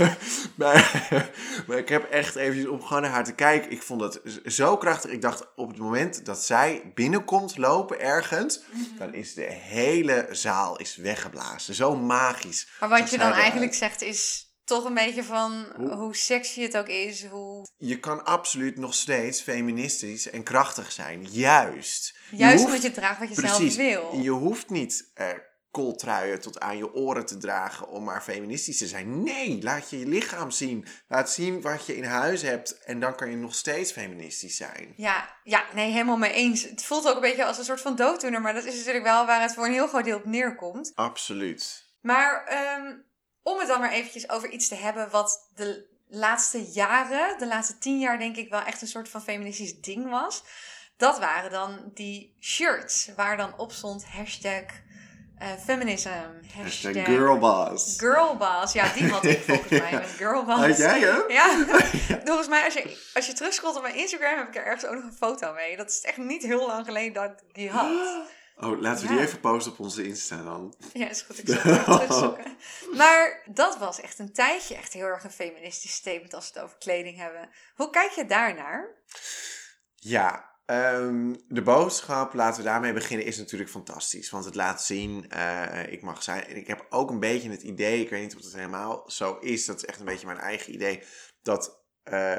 maar, 0.54 1.30
maar 1.66 1.78
ik 1.78 1.88
heb 1.88 2.10
echt 2.10 2.36
eventjes 2.36 2.66
om 2.66 2.82
gewoon 2.82 3.02
naar 3.02 3.10
haar 3.10 3.24
te 3.24 3.34
kijken. 3.34 3.70
Ik 3.70 3.82
vond 3.82 4.00
het 4.00 4.20
zo 4.44 4.76
krachtig. 4.76 5.10
Ik 5.10 5.22
dacht, 5.22 5.46
op 5.56 5.68
het 5.68 5.78
moment 5.78 6.24
dat 6.24 6.44
zij 6.44 6.90
binnenkomt 6.94 7.56
lopen 7.56 8.00
ergens, 8.00 8.60
dan 8.98 9.14
is 9.14 9.34
de 9.34 9.52
hele 9.52 10.26
zaal 10.30 10.78
is 10.78 10.96
weggeblazen. 10.96 11.74
Zo 11.74 11.96
magisch. 11.96 12.68
Maar 12.80 12.88
wat 12.88 13.10
je 13.10 13.18
dan 13.18 13.32
eigenlijk 13.32 13.74
zegt 13.74 14.02
is 14.02 14.47
toch 14.68 14.84
een 14.84 14.94
beetje 14.94 15.24
van 15.24 15.66
hoe, 15.76 15.94
hoe, 15.94 16.16
sexy 16.16 16.62
het 16.62 16.76
ook 16.76 16.88
is. 16.88 17.26
Hoe... 17.26 17.66
Je 17.76 17.98
kan 17.98 18.24
absoluut 18.24 18.76
nog 18.76 18.94
steeds 18.94 19.40
feministisch 19.40 20.30
en 20.30 20.42
krachtig 20.42 20.92
zijn. 20.92 21.26
Juist. 21.30 22.16
Juist 22.30 22.64
omdat 22.64 22.82
je 22.82 22.90
draagt 22.90 23.18
wat 23.18 23.28
je 23.28 23.34
precies, 23.34 23.74
zelf 23.74 24.10
wil. 24.10 24.20
Je 24.20 24.30
hoeft 24.30 24.70
niet 24.70 25.10
uh, 25.14 25.26
kooltruien 25.70 26.40
tot 26.40 26.60
aan 26.60 26.76
je 26.76 26.94
oren 26.94 27.26
te 27.26 27.36
dragen 27.36 27.88
om 27.88 28.04
maar 28.04 28.22
feministisch 28.22 28.78
te 28.78 28.86
zijn. 28.86 29.22
Nee, 29.22 29.62
laat 29.62 29.90
je 29.90 29.98
je 29.98 30.06
lichaam 30.06 30.50
zien. 30.50 30.86
Laat 31.08 31.30
zien 31.30 31.60
wat 31.60 31.86
je 31.86 31.96
in 31.96 32.04
huis 32.04 32.42
hebt 32.42 32.78
en 32.84 33.00
dan 33.00 33.14
kan 33.14 33.30
je 33.30 33.36
nog 33.36 33.54
steeds 33.54 33.92
feministisch 33.92 34.56
zijn. 34.56 34.92
Ja, 34.96 35.36
ja 35.42 35.64
nee, 35.74 35.90
helemaal 35.90 36.16
mee 36.16 36.32
eens. 36.32 36.62
Het 36.62 36.84
voelt 36.84 37.08
ook 37.08 37.14
een 37.14 37.20
beetje 37.20 37.44
als 37.44 37.58
een 37.58 37.64
soort 37.64 37.80
van 37.80 37.96
dooddoener, 37.96 38.40
maar 38.40 38.54
dat 38.54 38.64
is 38.64 38.76
natuurlijk 38.76 39.04
wel 39.04 39.26
waar 39.26 39.42
het 39.42 39.54
voor 39.54 39.64
een 39.64 39.72
heel 39.72 39.88
groot 39.88 40.04
deel 40.04 40.16
op 40.16 40.24
neerkomt. 40.24 40.92
Absoluut. 40.94 41.86
Maar 42.00 42.48
um, 42.78 43.06
om 43.42 43.58
het 43.58 43.68
dan 43.68 43.80
maar 43.80 43.92
eventjes 43.92 44.30
over 44.30 44.50
iets 44.50 44.68
te 44.68 44.74
hebben 44.74 45.10
wat 45.10 45.50
de 45.54 45.86
laatste 46.08 46.64
jaren, 46.64 47.38
de 47.38 47.46
laatste 47.46 47.78
tien 47.78 47.98
jaar 47.98 48.18
denk 48.18 48.36
ik 48.36 48.50
wel 48.50 48.62
echt 48.62 48.82
een 48.82 48.88
soort 48.88 49.08
van 49.08 49.22
feministisch 49.22 49.80
ding 49.80 50.10
was. 50.10 50.42
Dat 50.96 51.18
waren 51.18 51.50
dan 51.50 51.90
die 51.94 52.36
shirts 52.40 53.10
waar 53.16 53.36
dan 53.36 53.58
op 53.58 53.72
stond 53.72 54.04
hashtag 54.04 54.64
uh, 55.42 55.46
feminism. 55.64 56.08
Hashtag, 56.08 56.62
hashtag 56.62 57.04
girlboss. 57.04 57.98
Girlboss, 57.98 58.72
ja 58.72 58.92
die 58.92 59.08
had 59.08 59.24
ik 59.24 59.42
volgens 59.46 59.80
mij. 59.80 59.92
Met 59.92 60.06
girlboss. 60.06 60.66
Had 60.66 60.76
jij 60.76 61.00
hè? 61.00 61.16
Ja, 61.38 61.66
volgens 62.24 62.48
mij 62.48 62.64
als 62.64 62.74
je, 62.74 63.10
als 63.14 63.26
je 63.26 63.32
terugscrolt 63.32 63.76
op 63.76 63.82
mijn 63.82 63.94
Instagram 63.94 64.38
heb 64.38 64.48
ik 64.48 64.56
er 64.56 64.64
ergens 64.64 64.84
ook 64.84 64.94
nog 64.94 65.04
een 65.04 65.16
foto 65.16 65.52
mee. 65.52 65.76
Dat 65.76 65.90
is 65.90 66.00
echt 66.00 66.16
niet 66.16 66.42
heel 66.42 66.66
lang 66.66 66.86
geleden 66.86 67.12
dat 67.12 67.30
ik 67.30 67.54
die 67.54 67.70
had. 67.70 67.90
Oh, 68.60 68.80
laten 68.80 69.06
we 69.06 69.12
ja. 69.12 69.18
die 69.18 69.26
even 69.26 69.40
posten 69.40 69.72
op 69.72 69.78
onze 69.78 70.06
Insta 70.06 70.42
dan. 70.42 70.74
Ja, 70.92 71.08
is 71.08 71.22
goed. 71.22 71.38
Ik 71.38 71.48
zal 71.48 71.72
het 71.72 71.84
terugzoeken. 71.84 72.56
Maar 72.96 73.42
dat 73.46 73.78
was 73.78 74.00
echt 74.00 74.18
een 74.18 74.32
tijdje 74.32 74.74
echt 74.74 74.92
heel 74.92 75.06
erg 75.06 75.24
een 75.24 75.30
feministisch 75.30 75.92
statement 75.92 76.34
als 76.34 76.50
we 76.50 76.54
het 76.54 76.64
over 76.64 76.78
kleding 76.78 77.16
hebben. 77.16 77.48
Hoe 77.74 77.90
kijk 77.90 78.10
je 78.10 78.26
daarnaar? 78.26 78.88
Ja, 79.94 80.54
um, 80.66 81.36
de 81.48 81.62
boodschap, 81.62 82.34
laten 82.34 82.62
we 82.62 82.68
daarmee 82.68 82.92
beginnen, 82.92 83.26
is 83.26 83.38
natuurlijk 83.38 83.70
fantastisch. 83.70 84.30
Want 84.30 84.44
het 84.44 84.54
laat 84.54 84.82
zien, 84.82 85.30
uh, 85.36 85.92
ik 85.92 86.02
mag 86.02 86.22
zijn. 86.22 86.44
En 86.44 86.56
ik 86.56 86.66
heb 86.66 86.86
ook 86.90 87.10
een 87.10 87.20
beetje 87.20 87.50
het 87.50 87.62
idee, 87.62 88.00
ik 88.00 88.10
weet 88.10 88.22
niet 88.22 88.36
of 88.36 88.42
het 88.42 88.54
helemaal 88.54 89.10
zo 89.10 89.38
is, 89.38 89.64
dat 89.64 89.76
is 89.76 89.84
echt 89.84 89.98
een 89.98 90.04
beetje 90.04 90.26
mijn 90.26 90.38
eigen 90.38 90.74
idee, 90.74 91.02
dat... 91.42 91.82
Uh, 92.04 92.38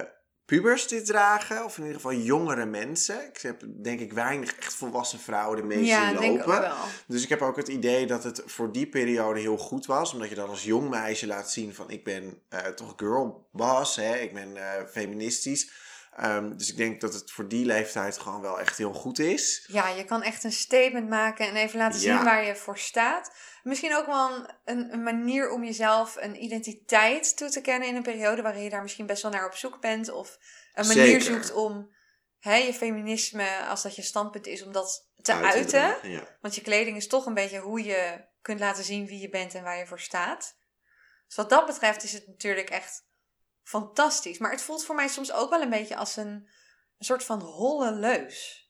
pubers 0.50 0.88
dit 0.88 1.06
dragen, 1.06 1.64
of 1.66 1.78
in 1.78 1.84
ieder 1.84 2.02
geval 2.02 2.18
jongere 2.18 2.66
mensen. 2.66 3.26
Ik 3.26 3.42
heb 3.42 3.64
denk 3.68 4.00
ik 4.00 4.14
weinig 4.14 4.56
echt 4.56 4.74
volwassen 4.74 5.20
vrouwen 5.20 5.60
ermee 5.60 5.86
ja, 5.86 6.10
zien 6.10 6.20
denk 6.20 6.38
lopen. 6.38 6.62
wel. 6.62 6.76
Dus 7.08 7.24
ik 7.24 7.30
heb 7.30 7.42
ook 7.42 7.56
het 7.56 7.68
idee 7.68 8.08
dat 8.08 8.24
het 8.24 8.42
voor 8.46 8.72
die 8.72 8.88
periode 8.88 9.40
heel 9.40 9.58
goed 9.58 9.86
was. 9.86 10.14
Omdat 10.14 10.30
je 10.30 10.36
dan 10.36 10.50
als 10.50 10.64
jong 10.64 10.90
meisje 10.90 11.28
laat 11.28 11.52
zien 11.52 11.74
van 11.74 11.90
ik 11.90 12.04
ben 12.04 12.42
uh, 12.50 12.60
toch 12.60 12.94
girlboss, 12.98 13.96
hè? 13.96 14.16
ik 14.16 14.34
ben 14.34 14.56
uh, 14.56 14.64
feministisch. 14.92 15.72
Um, 16.24 16.58
dus 16.58 16.70
ik 16.70 16.78
denk 16.78 17.02
dat 17.02 17.14
het 17.14 17.32
voor 17.32 17.48
die 17.48 17.66
leeftijd 17.66 18.18
gewoon 18.18 18.42
wel 18.42 18.60
echt 18.60 18.78
heel 18.78 18.94
goed 18.94 19.20
is. 19.20 19.66
Ja, 19.68 19.90
je 19.90 20.06
kan 20.06 20.24
echt 20.24 20.44
een 20.44 20.52
statement 20.52 21.10
maken 21.10 21.48
en 21.48 21.56
even 21.56 21.80
laten 21.80 22.00
zien 22.00 22.24
waar 22.24 22.46
je 22.46 22.56
voor 22.56 22.78
staat. 22.78 23.36
Misschien 23.64 23.96
ook 23.96 24.06
wel 24.06 24.50
een, 24.66 24.94
een, 24.94 25.04
manier 25.04 25.50
om 25.50 25.64
jezelf 25.64 26.16
een 26.20 26.44
identiteit 26.44 27.38
toe 27.38 27.50
te 27.50 27.62
kennen 27.62 27.88
in 27.88 27.96
een 27.96 28.04
periode 28.04 28.42
waarin 28.42 28.64
je 28.64 28.70
daar 28.70 28.82
misschien 28.82 29.06
best 29.06 29.22
wel 29.22 29.32
naar 29.32 29.46
op 29.46 29.56
zoek 29.56 29.82
bent. 29.82 30.12
Of 30.12 30.38
een 30.74 30.88
manier 30.88 31.22
Zeker. 31.22 31.22
zoekt 31.22 31.54
om 31.54 31.96
hè, 32.40 32.56
je 32.56 32.74
feminisme, 32.74 33.66
als 33.70 33.82
dat 33.82 33.96
je 33.96 34.02
standpunt 34.02 34.48
is, 34.48 34.64
om 34.64 34.72
dat 34.72 35.10
te 35.22 35.34
Uit 35.34 35.44
uiten. 35.44 36.10
Ja. 36.10 36.38
Want 36.42 36.56
je 36.56 36.62
kleding 36.62 36.98
is 36.98 37.08
toch 37.08 37.26
een 37.26 37.34
beetje 37.34 37.60
hoe 37.60 37.84
je 37.84 38.26
kunt 38.42 38.60
laten 38.60 38.84
zien 38.84 39.06
wie 39.06 39.20
je 39.20 39.30
bent 39.30 39.54
en 39.54 39.64
waar 39.64 39.78
je 39.78 39.88
voor 39.88 40.00
staat. 40.00 40.58
Dus 41.28 41.36
wat 41.36 41.50
dat 41.50 41.66
betreft 41.66 42.04
is 42.04 42.14
het 42.14 42.28
natuurlijk 42.28 42.70
echt 42.70 43.08
fantastisch. 43.70 44.38
Maar 44.38 44.52
het 44.52 44.62
voelt 44.62 44.86
voor 44.86 44.96
mij 44.96 45.08
soms 45.08 45.32
ook 45.32 45.50
wel 45.50 45.62
een 45.62 45.70
beetje 45.70 45.96
als 45.96 46.16
een, 46.16 46.28
een 46.98 47.06
soort 47.06 47.24
van 47.24 47.40
holle 47.40 47.94
leus. 47.94 48.68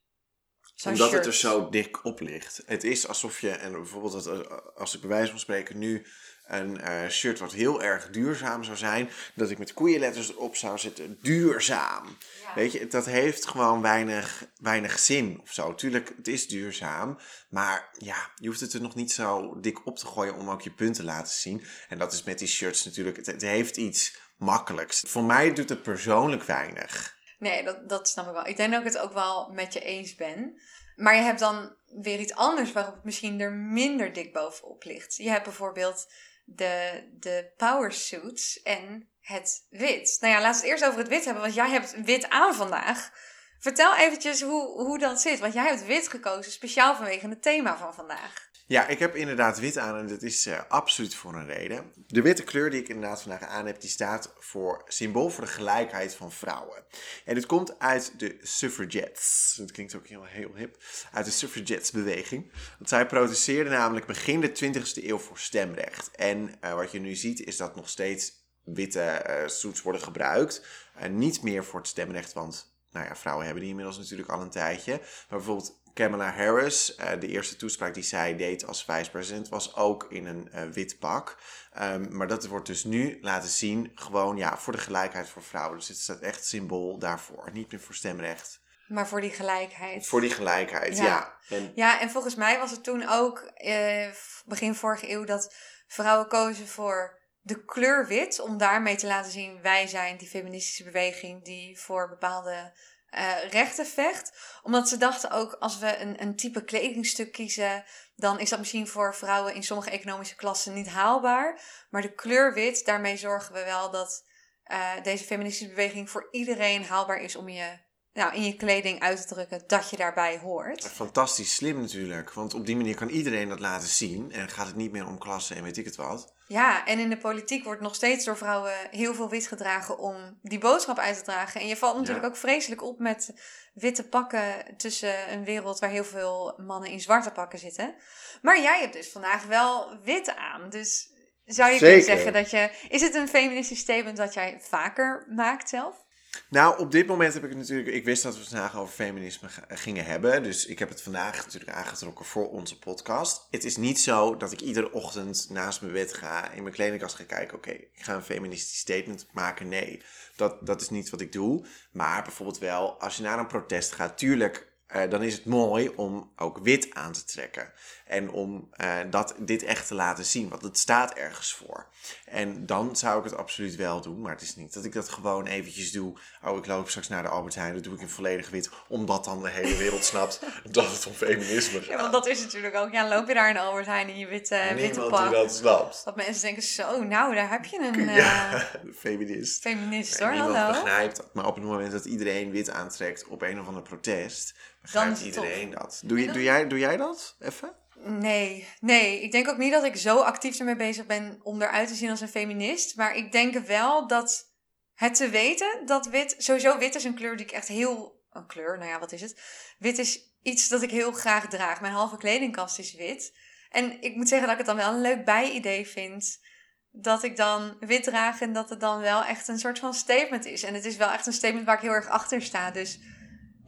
Zo'n 0.75 0.91
Omdat 0.91 1.11
het 1.11 1.25
er 1.25 1.33
zo 1.33 1.69
dik 1.69 2.05
op 2.05 2.19
ligt. 2.19 2.61
Het 2.65 2.83
is 2.83 3.07
alsof 3.07 3.41
je, 3.41 3.49
en 3.49 3.71
bijvoorbeeld 3.71 4.23
dat, 4.23 4.27
eh, 4.27 4.57
als 4.75 4.95
ik 4.95 4.99
bij 4.99 5.09
wijze 5.09 5.29
van 5.29 5.39
spreken 5.39 5.77
nu 5.77 6.05
een 6.47 6.81
eh, 6.81 7.09
shirt 7.09 7.39
wat 7.39 7.51
heel 7.51 7.83
erg 7.83 8.09
duurzaam 8.09 8.63
zou 8.63 8.77
zijn, 8.77 9.09
dat 9.35 9.49
ik 9.49 9.57
met 9.57 9.73
koeienletters 9.73 10.29
erop 10.29 10.55
zou 10.55 10.77
zetten, 10.77 11.17
duurzaam. 11.21 12.17
Ja. 12.41 12.53
Weet 12.55 12.71
je, 12.71 12.87
dat 12.87 13.05
heeft 13.05 13.47
gewoon 13.47 13.81
weinig, 13.81 14.45
weinig 14.57 14.99
zin 14.99 15.39
of 15.41 15.53
zo. 15.53 15.75
Tuurlijk, 15.75 16.13
het 16.17 16.27
is 16.27 16.47
duurzaam, 16.47 17.19
maar 17.49 17.89
ja, 17.97 18.31
je 18.35 18.47
hoeft 18.47 18.59
het 18.59 18.73
er 18.73 18.81
nog 18.81 18.95
niet 18.95 19.11
zo 19.11 19.59
dik 19.59 19.85
op 19.85 19.97
te 19.97 20.05
gooien 20.05 20.35
om 20.35 20.49
ook 20.49 20.61
je 20.61 20.71
punten 20.71 21.05
te 21.05 21.11
laten 21.11 21.33
zien. 21.33 21.63
En 21.89 21.97
dat 21.97 22.13
is 22.13 22.23
met 22.23 22.39
die 22.39 22.47
shirts 22.47 22.85
natuurlijk, 22.85 23.17
het, 23.17 23.25
het 23.25 23.41
heeft 23.41 23.77
iets 23.77 24.17
makkelijks. 24.39 25.03
Voor 25.07 25.23
mij 25.23 25.53
doet 25.53 25.69
het 25.69 25.81
persoonlijk 25.81 26.43
weinig. 26.43 27.17
Nee, 27.39 27.63
dat, 27.63 27.89
dat 27.89 28.09
snap 28.09 28.27
ik 28.27 28.33
wel. 28.33 28.45
Ik 28.45 28.57
denk 28.57 28.71
dat 28.71 28.79
ik 28.79 28.93
het 28.93 28.97
ook 28.97 29.13
wel 29.13 29.49
met 29.51 29.73
je 29.73 29.79
eens 29.79 30.15
ben. 30.15 30.61
Maar 30.95 31.15
je 31.15 31.21
hebt 31.21 31.39
dan 31.39 31.75
weer 31.85 32.19
iets 32.19 32.33
anders 32.33 32.71
waarop 32.71 32.93
het 32.93 33.03
misschien 33.03 33.39
er 33.39 33.51
minder 33.51 34.13
dik 34.13 34.33
bovenop 34.33 34.83
ligt. 34.83 35.15
Je 35.15 35.29
hebt 35.29 35.43
bijvoorbeeld 35.43 36.07
de, 36.45 37.03
de 37.19 37.53
power 37.57 37.91
suits 37.91 38.61
en 38.61 39.09
het 39.19 39.65
wit. 39.69 40.17
Nou 40.19 40.33
ja, 40.33 40.41
laten 40.41 40.61
we 40.61 40.67
het 40.67 40.71
eerst 40.71 40.85
over 40.85 40.99
het 40.99 41.07
wit 41.07 41.25
hebben, 41.25 41.43
want 41.43 41.55
jij 41.55 41.69
hebt 41.69 42.03
wit 42.03 42.29
aan 42.29 42.53
vandaag. 42.53 43.11
Vertel 43.59 43.95
eventjes 43.95 44.41
hoe, 44.41 44.83
hoe 44.83 44.99
dat 44.99 45.21
zit, 45.21 45.39
want 45.39 45.53
jij 45.53 45.67
hebt 45.67 45.85
wit 45.85 46.07
gekozen 46.07 46.51
speciaal 46.51 46.95
vanwege 46.95 47.27
het 47.27 47.41
thema 47.41 47.77
van 47.77 47.93
vandaag. 47.93 48.48
Ja, 48.69 48.87
ik 48.87 48.99
heb 48.99 49.15
inderdaad 49.15 49.59
wit 49.59 49.77
aan 49.77 49.97
en 49.97 50.07
dat 50.07 50.21
is 50.21 50.47
uh, 50.47 50.59
absoluut 50.67 51.15
voor 51.15 51.33
een 51.33 51.45
reden. 51.45 51.93
De 52.07 52.21
witte 52.21 52.43
kleur 52.43 52.69
die 52.69 52.81
ik 52.81 52.87
inderdaad 52.87 53.21
vandaag 53.21 53.41
aan 53.41 53.65
heb, 53.65 53.81
die 53.81 53.89
staat 53.89 54.33
voor 54.37 54.83
symbool 54.87 55.29
voor 55.29 55.43
de 55.43 55.49
gelijkheid 55.49 56.15
van 56.15 56.31
vrouwen. 56.31 56.83
En 57.25 57.35
dit 57.35 57.45
komt 57.45 57.79
uit 57.79 58.19
de 58.19 58.37
suffragettes. 58.41 59.55
Dat 59.57 59.71
klinkt 59.71 59.95
ook 59.95 60.07
heel, 60.07 60.23
heel 60.23 60.55
hip. 60.55 60.83
Uit 61.11 61.25
de 61.25 61.31
suffragettes-beweging. 61.31 62.51
Want 62.77 62.89
zij 62.89 63.05
protesteerden 63.05 63.73
namelijk 63.73 64.05
begin 64.05 64.41
de 64.41 64.49
20e 64.49 65.03
eeuw 65.03 65.17
voor 65.17 65.37
stemrecht. 65.37 66.11
En 66.15 66.51
uh, 66.63 66.73
wat 66.73 66.91
je 66.91 66.99
nu 66.99 67.15
ziet 67.15 67.39
is 67.39 67.57
dat 67.57 67.75
nog 67.75 67.89
steeds 67.89 68.33
witte 68.63 69.25
uh, 69.29 69.47
suits 69.47 69.81
worden 69.81 70.01
gebruikt. 70.01 70.65
niet 71.09 71.41
meer 71.43 71.65
voor 71.65 71.79
het 71.79 71.89
stemrecht, 71.89 72.33
want 72.33 72.77
nou 72.91 73.05
ja, 73.05 73.15
vrouwen 73.15 73.45
hebben 73.45 73.61
die 73.61 73.71
inmiddels 73.71 73.97
natuurlijk 73.97 74.29
al 74.29 74.41
een 74.41 74.49
tijdje. 74.49 74.91
Maar 74.91 75.37
bijvoorbeeld 75.37 75.78
Kamala 75.93 76.31
Harris, 76.31 76.97
uh, 76.97 77.11
de 77.19 77.27
eerste 77.27 77.55
toespraak 77.55 77.93
die 77.93 78.03
zij 78.03 78.35
deed 78.35 78.65
als 78.65 78.83
vicepresident, 78.83 79.49
was 79.49 79.75
ook 79.75 80.05
in 80.09 80.25
een 80.25 80.49
uh, 80.53 80.63
wit 80.63 80.99
pak. 80.99 81.37
Um, 81.81 82.15
maar 82.15 82.27
dat 82.27 82.45
wordt 82.45 82.67
dus 82.67 82.83
nu 82.83 83.17
laten 83.21 83.49
zien, 83.49 83.91
gewoon 83.95 84.37
ja, 84.37 84.57
voor 84.57 84.73
de 84.73 84.79
gelijkheid 84.79 85.29
voor 85.29 85.43
vrouwen. 85.43 85.77
Dus 85.77 85.87
het 85.87 85.97
staat 85.97 86.19
echt 86.19 86.45
symbool 86.45 86.99
daarvoor. 86.99 87.49
Niet 87.53 87.71
meer 87.71 87.81
voor 87.81 87.95
stemrecht. 87.95 88.61
Maar 88.87 89.07
voor 89.07 89.21
die 89.21 89.31
gelijkheid. 89.31 90.07
Voor 90.07 90.21
die 90.21 90.29
gelijkheid, 90.29 90.97
ja. 90.97 91.03
Ja, 91.03 91.37
en, 91.49 91.71
ja, 91.75 91.99
en 92.01 92.09
volgens 92.09 92.35
mij 92.35 92.59
was 92.59 92.71
het 92.71 92.83
toen 92.83 93.09
ook 93.09 93.51
uh, 93.57 94.07
begin 94.45 94.75
vorige 94.75 95.11
eeuw 95.11 95.23
dat 95.23 95.55
vrouwen 95.87 96.27
kozen 96.27 96.67
voor 96.67 97.19
de 97.41 97.65
kleur 97.65 98.07
wit. 98.07 98.39
Om 98.39 98.57
daarmee 98.57 98.95
te 98.95 99.07
laten 99.07 99.31
zien, 99.31 99.61
wij 99.61 99.87
zijn 99.87 100.17
die 100.17 100.27
feministische 100.27 100.83
beweging 100.83 101.43
die 101.43 101.79
voor 101.79 102.09
bepaalde 102.09 102.73
uh, 103.11 103.49
rechten 103.49 103.85
vecht. 103.85 104.31
Omdat 104.63 104.89
ze 104.89 104.97
dachten 104.97 105.31
ook, 105.31 105.53
als 105.53 105.79
we 105.79 105.97
een, 105.97 106.21
een 106.21 106.35
type 106.35 106.63
kledingstuk 106.63 107.31
kiezen, 107.31 107.83
dan 108.15 108.39
is 108.39 108.49
dat 108.49 108.59
misschien 108.59 108.87
voor 108.87 109.15
vrouwen 109.15 109.53
in 109.53 109.63
sommige 109.63 109.89
economische 109.89 110.35
klassen 110.35 110.73
niet 110.73 110.89
haalbaar. 110.89 111.61
Maar 111.89 112.01
de 112.01 112.15
kleur 112.15 112.53
wit, 112.53 112.85
daarmee 112.85 113.17
zorgen 113.17 113.53
we 113.53 113.63
wel 113.63 113.91
dat 113.91 114.25
uh, 114.71 114.91
deze 115.03 115.23
feministische 115.23 115.73
beweging 115.73 116.09
voor 116.09 116.27
iedereen 116.31 116.83
haalbaar 116.83 117.21
is 117.21 117.35
om 117.35 117.49
je 117.49 117.87
nou, 118.19 118.35
in 118.35 118.43
je 118.43 118.55
kleding 118.55 118.99
uit 118.99 119.21
te 119.21 119.33
drukken 119.33 119.61
dat 119.67 119.89
je 119.89 119.97
daarbij 119.97 120.37
hoort. 120.37 120.87
Fantastisch 120.87 121.55
slim 121.55 121.79
natuurlijk, 121.79 122.33
want 122.33 122.53
op 122.53 122.65
die 122.65 122.75
manier 122.75 122.95
kan 122.95 123.09
iedereen 123.09 123.49
dat 123.49 123.59
laten 123.59 123.87
zien 123.87 124.31
en 124.31 124.49
gaat 124.49 124.67
het 124.67 124.75
niet 124.75 124.91
meer 124.91 125.07
om 125.07 125.17
klassen 125.17 125.55
en 125.55 125.63
weet 125.63 125.77
ik 125.77 125.85
het 125.85 125.95
wat. 125.95 126.33
Ja, 126.47 126.85
en 126.85 126.99
in 126.99 127.09
de 127.09 127.17
politiek 127.17 127.63
wordt 127.63 127.81
nog 127.81 127.95
steeds 127.95 128.25
door 128.25 128.37
vrouwen 128.37 128.73
heel 128.91 129.13
veel 129.13 129.29
wit 129.29 129.47
gedragen 129.47 129.97
om 129.97 130.39
die 130.41 130.59
boodschap 130.59 130.97
uit 130.97 131.17
te 131.17 131.23
dragen. 131.23 131.61
En 131.61 131.67
je 131.67 131.77
valt 131.77 131.95
natuurlijk 131.95 132.25
ja. 132.25 132.29
ook 132.29 132.37
vreselijk 132.37 132.83
op 132.83 132.99
met 132.99 133.33
witte 133.73 134.07
pakken 134.07 134.75
tussen 134.77 135.31
een 135.31 135.43
wereld 135.43 135.79
waar 135.79 135.89
heel 135.89 136.03
veel 136.03 136.53
mannen 136.57 136.89
in 136.89 136.99
zwarte 136.99 137.31
pakken 137.31 137.59
zitten. 137.59 137.95
Maar 138.41 138.61
jij 138.61 138.79
hebt 138.79 138.93
dus 138.93 139.11
vandaag 139.11 139.45
wel 139.45 139.99
wit 140.03 140.35
aan, 140.35 140.69
dus 140.69 141.13
zou 141.45 141.71
je 141.71 141.79
kunnen 141.79 142.03
zeggen 142.03 142.33
dat 142.33 142.49
je... 142.49 142.71
Is 142.89 143.01
het 143.01 143.15
een 143.15 143.27
feministisch 143.27 143.79
statement 143.79 144.17
dat 144.17 144.33
jij 144.33 144.57
vaker 144.61 145.25
maakt 145.35 145.69
zelf? 145.69 146.07
Nou, 146.49 146.79
op 146.79 146.91
dit 146.91 147.07
moment 147.07 147.33
heb 147.33 147.43
ik 147.43 147.49
het 147.49 147.57
natuurlijk. 147.57 147.87
Ik 147.89 148.05
wist 148.05 148.23
dat 148.23 148.37
we 148.37 148.43
vandaag 148.43 148.77
over 148.77 148.93
feminisme 148.93 149.47
gingen 149.67 150.05
hebben. 150.05 150.43
Dus 150.43 150.65
ik 150.65 150.79
heb 150.79 150.89
het 150.89 151.01
vandaag 151.01 151.45
natuurlijk 151.45 151.71
aangetrokken 151.71 152.25
voor 152.25 152.49
onze 152.49 152.79
podcast. 152.79 153.47
Het 153.51 153.63
is 153.63 153.77
niet 153.77 153.99
zo 153.99 154.37
dat 154.37 154.51
ik 154.51 154.61
iedere 154.61 154.91
ochtend 154.91 155.47
naast 155.49 155.81
mijn 155.81 155.93
bed 155.93 156.13
ga, 156.13 156.51
in 156.51 156.63
mijn 156.63 156.75
kledingkast 156.75 157.15
ga 157.15 157.23
kijken. 157.23 157.57
Oké, 157.57 157.71
ik 157.71 157.91
ga 157.93 158.13
een 158.13 158.21
feministisch 158.21 158.79
statement 158.79 159.27
maken. 159.31 159.67
Nee, 159.67 160.01
dat, 160.35 160.65
dat 160.65 160.81
is 160.81 160.89
niet 160.89 161.09
wat 161.09 161.21
ik 161.21 161.31
doe. 161.31 161.65
Maar 161.91 162.23
bijvoorbeeld 162.23 162.59
wel, 162.59 162.99
als 162.99 163.17
je 163.17 163.23
naar 163.23 163.39
een 163.39 163.47
protest 163.47 163.91
gaat, 163.91 164.17
tuurlijk. 164.17 164.68
Uh, 164.95 165.09
dan 165.09 165.23
is 165.23 165.33
het 165.33 165.45
mooi 165.45 165.89
om 165.95 166.31
ook 166.35 166.57
wit 166.57 166.87
aan 166.93 167.11
te 167.11 167.23
trekken. 167.23 167.71
En 168.05 168.29
om 168.31 168.69
uh, 168.81 168.97
dat, 169.09 169.35
dit 169.39 169.63
echt 169.63 169.87
te 169.87 169.93
laten 169.95 170.25
zien, 170.25 170.49
want 170.49 170.61
het 170.61 170.77
staat 170.79 171.13
ergens 171.13 171.53
voor. 171.53 171.87
En 172.25 172.65
dan 172.65 172.95
zou 172.95 173.17
ik 173.17 173.23
het 173.23 173.35
absoluut 173.35 173.75
wel 173.75 174.01
doen. 174.01 174.21
Maar 174.21 174.31
het 174.31 174.41
is 174.41 174.55
niet 174.55 174.73
dat 174.73 174.83
ik 174.85 174.93
dat 174.93 175.09
gewoon 175.09 175.45
eventjes 175.45 175.91
doe. 175.91 176.17
Oh, 176.43 176.57
ik 176.57 176.65
loop 176.65 176.89
straks 176.89 177.07
naar 177.07 177.23
de 177.23 177.29
Albert 177.29 177.55
Heijn. 177.55 177.73
Dat 177.73 177.83
doe 177.83 177.93
ik 177.93 178.01
in 178.01 178.09
volledig 178.09 178.49
wit. 178.49 178.69
Omdat 178.87 179.23
dan 179.25 179.41
de 179.41 179.49
hele 179.49 179.75
wereld 179.77 180.03
snapt 180.03 180.39
dat 180.71 180.91
het 180.91 181.05
om 181.07 181.13
feminisme 181.13 181.79
gaat. 181.79 181.87
Ja, 181.89 181.97
want 181.97 182.11
dat 182.11 182.27
is 182.27 182.41
natuurlijk 182.41 182.75
ook. 182.75 182.91
Ja, 182.91 183.07
loop 183.07 183.27
je 183.27 183.33
daar 183.33 183.47
in 183.47 183.53
de 183.53 183.59
Albert 183.59 183.85
Heijn 183.85 184.09
in 184.09 184.17
je 184.17 184.27
witte, 184.27 184.55
Niemand 184.55 184.79
witte 184.81 184.99
pak. 185.09 185.21
die 185.23 185.31
dat 185.31 185.53
snapt. 185.53 186.01
Dat 186.05 186.15
mensen 186.15 186.41
denken, 186.41 186.63
zo, 186.63 187.03
nou, 187.03 187.35
daar 187.35 187.49
heb 187.49 187.65
je 187.65 187.91
een... 187.93 188.13
Ja, 188.13 188.53
Uh, 188.53 188.93
feminist. 188.99 189.61
feminist, 189.61 190.19
hoor. 190.19 190.31
niemand 190.31 190.55
Hallo. 190.55 190.71
begrijpt 190.83 191.15
dat. 191.17 191.33
Maar 191.33 191.45
op 191.45 191.55
het 191.55 191.63
moment 191.63 191.91
dat 191.91 192.05
iedereen 192.05 192.51
wit 192.51 192.69
aantrekt 192.69 193.27
op 193.27 193.41
een 193.41 193.59
of 193.59 193.67
ander 193.67 193.81
protest... 193.83 194.53
begrijpt 194.81 195.17
het 195.17 195.25
iedereen 195.25 195.69
dat. 195.69 196.01
Doe, 196.05 196.19
je, 196.19 196.31
doe, 196.31 196.43
jij, 196.43 196.67
doe 196.67 196.79
jij 196.79 196.97
dat? 196.97 197.35
Even? 197.39 197.75
Nee, 198.03 198.67
nee. 198.79 199.21
Ik 199.21 199.31
denk 199.31 199.47
ook 199.47 199.57
niet 199.57 199.71
dat 199.71 199.83
ik 199.83 199.95
zo 199.95 200.19
actief 200.19 200.59
ermee 200.59 200.75
bezig 200.75 201.05
ben 201.05 201.39
om 201.43 201.61
eruit 201.61 201.87
te 201.87 201.95
zien 201.95 202.09
als 202.09 202.21
een 202.21 202.27
feminist. 202.27 202.95
Maar 202.95 203.15
ik 203.15 203.31
denk 203.31 203.57
wel 203.57 204.07
dat 204.07 204.53
het 204.93 205.15
te 205.15 205.29
weten 205.29 205.85
dat 205.85 206.07
wit... 206.07 206.35
Sowieso 206.37 206.77
wit 206.77 206.95
is 206.95 207.03
een 207.03 207.15
kleur 207.15 207.37
die 207.37 207.45
ik 207.45 207.51
echt 207.51 207.67
heel... 207.67 208.17
Een 208.31 208.47
kleur, 208.47 208.77
nou 208.77 208.89
ja, 208.89 208.99
wat 208.99 209.11
is 209.11 209.21
het? 209.21 209.41
Wit 209.77 209.97
is 209.97 210.33
iets 210.41 210.67
dat 210.67 210.81
ik 210.81 210.91
heel 210.91 211.11
graag 211.11 211.47
draag. 211.47 211.81
Mijn 211.81 211.93
halve 211.93 212.17
kledingkast 212.17 212.79
is 212.79 212.93
wit. 212.93 213.37
En 213.69 214.01
ik 214.01 214.15
moet 214.15 214.27
zeggen 214.27 214.47
dat 214.47 214.59
ik 214.59 214.65
het 214.65 214.75
dan 214.75 214.85
wel 214.85 214.93
een 214.93 215.01
leuk 215.01 215.25
bijidee 215.25 215.87
vind... 215.87 216.47
Dat 216.91 217.23
ik 217.23 217.37
dan 217.37 217.77
wit 217.79 218.03
draag 218.03 218.41
en 218.41 218.53
dat 218.53 218.69
het 218.69 218.79
dan 218.79 218.99
wel 218.99 219.23
echt 219.23 219.47
een 219.47 219.59
soort 219.59 219.79
van 219.79 219.93
statement 219.93 220.45
is. 220.45 220.63
En 220.63 220.73
het 220.73 220.85
is 220.85 220.95
wel 220.95 221.11
echt 221.11 221.27
een 221.27 221.33
statement 221.33 221.65
waar 221.65 221.75
ik 221.75 221.81
heel 221.81 221.91
erg 221.91 222.07
achter 222.07 222.41
sta. 222.41 222.71
Dus 222.71 222.99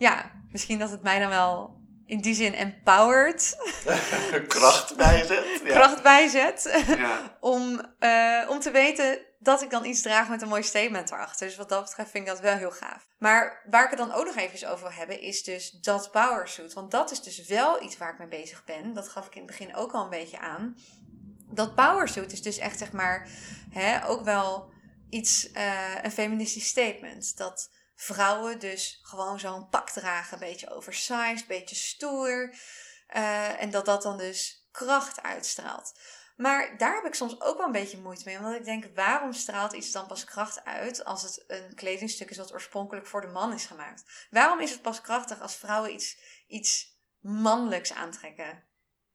ja, 0.01 0.31
misschien 0.51 0.79
dat 0.79 0.91
het 0.91 1.01
mij 1.01 1.19
dan 1.19 1.29
wel 1.29 1.79
in 2.05 2.21
die 2.21 2.33
zin 2.33 2.53
empowered 2.53 3.57
Kracht 4.47 4.95
bijzet. 4.95 5.61
Ja. 5.63 5.73
kracht 5.73 6.03
bijzet. 6.03 6.83
Ja. 6.87 7.37
om, 7.39 7.81
eh, 7.99 8.45
om 8.49 8.59
te 8.59 8.71
weten 8.71 9.19
dat 9.39 9.61
ik 9.61 9.69
dan 9.69 9.85
iets 9.85 10.01
draag 10.01 10.29
met 10.29 10.41
een 10.41 10.47
mooi 10.47 10.63
statement 10.63 11.11
erachter. 11.11 11.47
Dus 11.47 11.55
wat 11.55 11.69
dat 11.69 11.83
betreft 11.83 12.09
vind 12.09 12.27
ik 12.27 12.29
dat 12.29 12.41
wel 12.41 12.55
heel 12.55 12.71
gaaf. 12.71 13.07
Maar 13.17 13.61
waar 13.69 13.83
ik 13.83 13.89
het 13.89 13.99
dan 13.99 14.11
ook 14.11 14.25
nog 14.25 14.35
even 14.35 14.69
over 14.69 14.87
wil 14.87 14.97
hebben, 14.97 15.21
is 15.21 15.43
dus 15.43 15.71
dat 15.71 16.11
powersuit. 16.11 16.73
Want 16.73 16.91
dat 16.91 17.11
is 17.11 17.21
dus 17.21 17.47
wel 17.47 17.83
iets 17.83 17.97
waar 17.97 18.11
ik 18.11 18.19
mee 18.19 18.41
bezig 18.41 18.63
ben. 18.63 18.93
Dat 18.93 19.09
gaf 19.09 19.25
ik 19.25 19.35
in 19.35 19.41
het 19.41 19.51
begin 19.51 19.75
ook 19.75 19.91
al 19.91 20.03
een 20.03 20.09
beetje 20.09 20.39
aan. 20.39 20.77
Dat 21.51 21.75
powersuit 21.75 22.31
is 22.31 22.41
dus 22.41 22.57
echt, 22.57 22.77
zeg 22.77 22.91
maar, 22.91 23.27
hè, 23.69 24.07
ook 24.07 24.23
wel 24.23 24.71
iets, 25.09 25.51
uh, 25.51 26.03
een 26.03 26.11
feministisch 26.11 26.67
statement. 26.67 27.37
Dat 27.37 27.69
vrouwen 28.01 28.59
dus 28.59 28.99
gewoon 29.03 29.39
zo'n 29.39 29.69
pak 29.69 29.89
dragen, 29.89 30.33
een 30.33 30.47
beetje 30.49 30.73
oversized, 30.73 31.39
een 31.39 31.45
beetje 31.47 31.75
stoer. 31.75 32.53
Uh, 33.15 33.61
en 33.61 33.69
dat 33.69 33.85
dat 33.85 34.01
dan 34.01 34.17
dus 34.17 34.67
kracht 34.71 35.21
uitstraalt. 35.21 35.99
Maar 36.35 36.77
daar 36.77 36.95
heb 36.95 37.05
ik 37.05 37.13
soms 37.13 37.41
ook 37.41 37.57
wel 37.57 37.65
een 37.65 37.71
beetje 37.71 37.97
moeite 37.97 38.21
mee. 38.25 38.37
Omdat 38.37 38.55
ik 38.55 38.65
denk, 38.65 38.85
waarom 38.95 39.33
straalt 39.33 39.73
iets 39.73 39.91
dan 39.91 40.07
pas 40.07 40.23
kracht 40.23 40.65
uit 40.65 41.05
als 41.05 41.21
het 41.21 41.43
een 41.47 41.75
kledingstuk 41.75 42.29
is 42.29 42.37
wat 42.37 42.53
oorspronkelijk 42.53 43.07
voor 43.07 43.21
de 43.21 43.27
man 43.27 43.53
is 43.53 43.65
gemaakt? 43.65 44.03
Waarom 44.29 44.59
is 44.59 44.71
het 44.71 44.81
pas 44.81 45.01
krachtig 45.01 45.41
als 45.41 45.55
vrouwen 45.55 45.93
iets, 45.93 46.17
iets 46.47 46.99
mannelijks 47.19 47.93
aantrekken? 47.93 48.63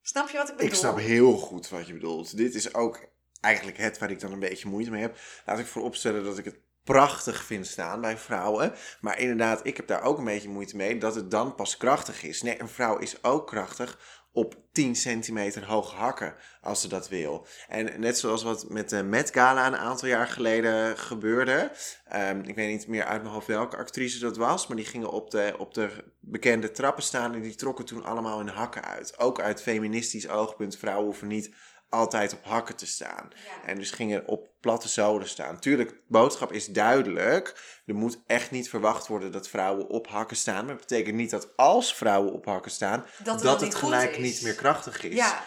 Snap 0.03 0.29
je 0.29 0.37
wat 0.37 0.49
ik 0.49 0.57
bedoel? 0.57 0.71
Ik 0.71 0.77
snap 0.77 0.99
heel 0.99 1.37
goed 1.37 1.69
wat 1.69 1.87
je 1.87 1.93
bedoelt. 1.93 2.37
Dit 2.37 2.55
is 2.55 2.75
ook 2.75 3.09
eigenlijk 3.41 3.79
het 3.79 3.99
waar 3.99 4.11
ik 4.11 4.21
dan 4.21 4.33
een 4.33 4.39
beetje 4.39 4.69
moeite 4.69 4.91
mee 4.91 5.03
heb. 5.03 5.19
Laat 5.45 5.59
ik 5.59 5.67
vooropstellen 5.67 6.25
dat 6.25 6.39
ik 6.39 6.45
het 6.45 6.66
prachtig 6.87 7.45
vind 7.45 7.67
staan 7.67 8.01
bij 8.01 8.19
vrouwen. 8.19 8.73
Maar 9.01 9.19
inderdaad, 9.19 9.61
ik 9.67 9.77
heb 9.77 9.87
daar 9.87 10.03
ook 10.03 10.19
een 10.19 10.25
beetje 10.25 10.49
moeite 10.49 10.77
mee 10.77 10.99
dat 10.99 11.15
het 11.15 11.31
dan 11.31 11.55
pas 11.55 11.77
krachtig 11.77 12.23
is. 12.23 12.43
Nee, 12.43 12.61
een 12.61 12.69
vrouw 12.69 12.99
is 12.99 13.25
ook 13.25 13.47
krachtig 13.47 13.99
op 14.33 14.57
10 14.73 14.97
centimeter 14.97 15.67
hoge 15.67 15.97
hakken 15.97 16.35
als 16.61 16.81
ze 16.81 16.89
dat 16.89 17.09
wil. 17.09 17.47
En 17.69 18.01
net 18.01 18.19
zoals 18.19 18.43
wat 18.43 18.69
met 18.69 18.89
de 18.89 19.03
Met 19.03 19.31
Gala 19.33 19.67
een 19.67 19.77
aantal 19.77 20.09
jaar 20.09 20.27
geleden 20.27 20.99
gebeurde. 20.99 21.71
Um, 22.15 22.43
ik 22.43 22.55
weet 22.55 22.69
niet 22.69 22.87
meer 22.87 23.05
uit 23.05 23.23
mijn 23.23 23.35
hoofd 23.35 23.47
welke 23.47 23.77
actrice 23.77 24.19
dat 24.19 24.37
was. 24.37 24.67
Maar 24.67 24.77
die 24.77 24.87
gingen 24.87 25.11
op 25.11 25.31
de, 25.31 25.55
op 25.59 25.75
de 25.75 25.91
bekende 26.21 26.71
trappen 26.71 27.03
staan 27.03 27.35
en 27.35 27.41
die 27.41 27.55
trokken 27.55 27.85
toen 27.85 28.05
allemaal 28.05 28.39
hun 28.39 28.49
hakken 28.49 28.85
uit. 28.85 29.19
Ook 29.19 29.41
uit 29.41 29.63
feministisch 29.63 30.29
oogpunt. 30.29 30.77
Vrouwen 30.77 31.05
hoeven 31.05 31.29
niet 31.29 31.55
altijd 31.89 32.33
op 32.33 32.45
hakken 32.45 32.77
te 32.77 32.87
staan. 32.87 33.31
Ja. 33.45 33.69
En 33.69 33.77
dus 33.79 33.91
gingen 33.91 34.29
op 34.29 34.49
platte 34.61 34.89
zolen 34.89 35.29
staan. 35.29 35.59
Tuurlijk, 35.59 35.89
de 35.89 36.01
boodschap 36.09 36.53
is 36.53 36.67
duidelijk. 36.67 37.81
Er 37.87 37.95
moet 37.95 38.23
echt 38.27 38.51
niet 38.51 38.69
verwacht 38.69 39.07
worden 39.07 39.33
dat 39.33 39.49
vrouwen 39.49 39.89
op 39.89 40.07
hakken 40.09 40.37
staan. 40.37 40.65
Maar 40.65 40.75
het 40.75 40.87
betekent 40.87 41.17
niet 41.17 41.31
dat 41.31 41.57
als 41.57 41.95
vrouwen 41.95 42.33
op 42.33 42.45
hakken 42.45 42.71
staan, 42.71 43.05
Dat 43.25 43.43
dat, 43.43 43.61
het 43.61 43.75
gelijk 43.75 44.17
is. 44.17 44.23
niet 44.23 44.43
meer 44.43 44.55
krachtig 44.55 45.03
is. 45.05 45.15
Ja, 45.15 45.43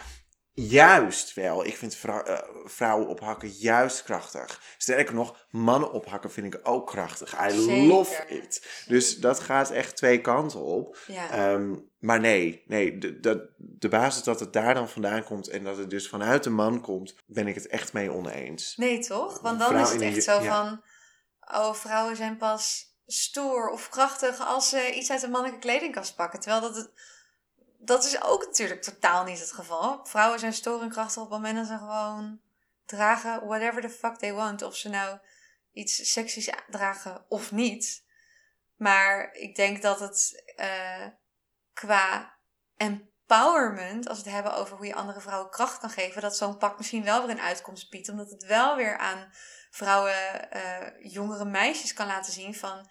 juist 0.68 1.34
wel. 1.34 1.64
Ik 1.64 1.76
vind 1.76 1.94
vrou- 1.94 2.26
eh, 2.26 2.38
vrouwen 2.64 3.08
ophakken 3.08 3.48
juist 3.48 4.02
krachtig. 4.02 4.60
Sterker 4.78 5.14
nog, 5.14 5.46
mannen 5.50 5.92
ophakken 5.92 6.30
vind 6.30 6.54
ik 6.54 6.60
ook 6.62 6.86
krachtig. 6.86 7.46
I 7.46 7.50
Zeker. 7.50 7.86
love 7.86 8.26
it. 8.28 8.84
Dus 8.86 9.16
dat 9.18 9.40
gaat 9.40 9.70
echt 9.70 9.96
twee 9.96 10.20
kanten 10.20 10.60
op. 10.60 10.98
Ja. 11.06 11.30
Ehm, 11.30 11.74
maar 11.98 12.20
nee, 12.20 12.62
nee 12.66 12.98
de, 12.98 13.20
de, 13.20 13.50
de 13.56 13.88
basis 13.88 14.22
dat 14.22 14.40
het 14.40 14.52
daar 14.52 14.74
dan 14.74 14.88
vandaan 14.88 15.24
komt 15.24 15.48
en 15.48 15.64
dat 15.64 15.76
het 15.76 15.90
dus 15.90 16.08
vanuit 16.08 16.44
de 16.44 16.50
man 16.50 16.80
komt, 16.80 17.14
ben 17.26 17.46
ik 17.46 17.54
het 17.54 17.66
echt 17.66 17.92
mee 17.92 18.12
oneens. 18.12 18.76
Nee, 18.76 18.98
toch? 18.98 19.40
Want 19.40 19.58
dan 19.58 19.76
is 19.76 19.90
het 19.90 20.00
echt 20.00 20.24
zo 20.24 20.42
ja. 20.42 20.64
van... 20.64 20.82
Oh, 21.60 21.74
vrouwen 21.74 22.16
zijn 22.16 22.36
pas 22.36 22.94
stoer 23.06 23.68
of 23.68 23.88
krachtig 23.88 24.46
als 24.46 24.68
ze 24.68 24.92
iets 24.94 25.10
uit 25.10 25.22
een 25.22 25.30
mannelijke 25.30 25.66
kledingkast 25.66 26.16
pakken. 26.16 26.40
Terwijl 26.40 26.60
dat... 26.62 26.76
Het, 26.76 26.90
dat 27.82 28.04
is 28.04 28.22
ook 28.22 28.44
natuurlijk 28.44 28.82
totaal 28.82 29.24
niet 29.24 29.40
het 29.40 29.52
geval. 29.52 30.06
Vrouwen 30.06 30.38
zijn 30.38 30.52
stoer 30.52 30.82
en 30.82 30.88
krachtig 30.88 31.22
op 31.22 31.30
het 31.30 31.38
moment 31.38 31.56
dat 31.56 31.66
ze 31.66 31.78
gewoon 31.78 32.40
dragen 32.86 33.46
whatever 33.46 33.82
the 33.82 33.90
fuck 33.90 34.16
they 34.16 34.32
want. 34.32 34.62
Of 34.62 34.76
ze 34.76 34.88
nou 34.88 35.18
iets 35.72 36.12
seksies 36.12 36.50
dragen 36.68 37.24
of 37.28 37.52
niet. 37.52 38.04
Maar 38.76 39.32
ik 39.32 39.54
denk 39.54 39.82
dat 39.82 40.00
het 40.00 40.42
eh, 40.56 41.06
qua 41.72 42.34
empowerment, 42.76 44.08
als 44.08 44.18
we 44.18 44.24
het 44.24 44.34
hebben 44.34 44.54
over 44.54 44.76
hoe 44.76 44.86
je 44.86 44.94
andere 44.94 45.20
vrouwen 45.20 45.50
kracht 45.50 45.78
kan 45.78 45.90
geven, 45.90 46.22
dat 46.22 46.36
zo'n 46.36 46.58
pak 46.58 46.76
misschien 46.76 47.04
wel 47.04 47.26
weer 47.26 47.30
een 47.30 47.42
uitkomst 47.42 47.90
biedt. 47.90 48.08
Omdat 48.08 48.30
het 48.30 48.44
wel 48.44 48.76
weer 48.76 48.98
aan 48.98 49.32
vrouwen, 49.70 50.50
eh, 50.50 51.12
jongere 51.12 51.44
meisjes 51.44 51.92
kan 51.92 52.06
laten 52.06 52.32
zien 52.32 52.54
van, 52.54 52.88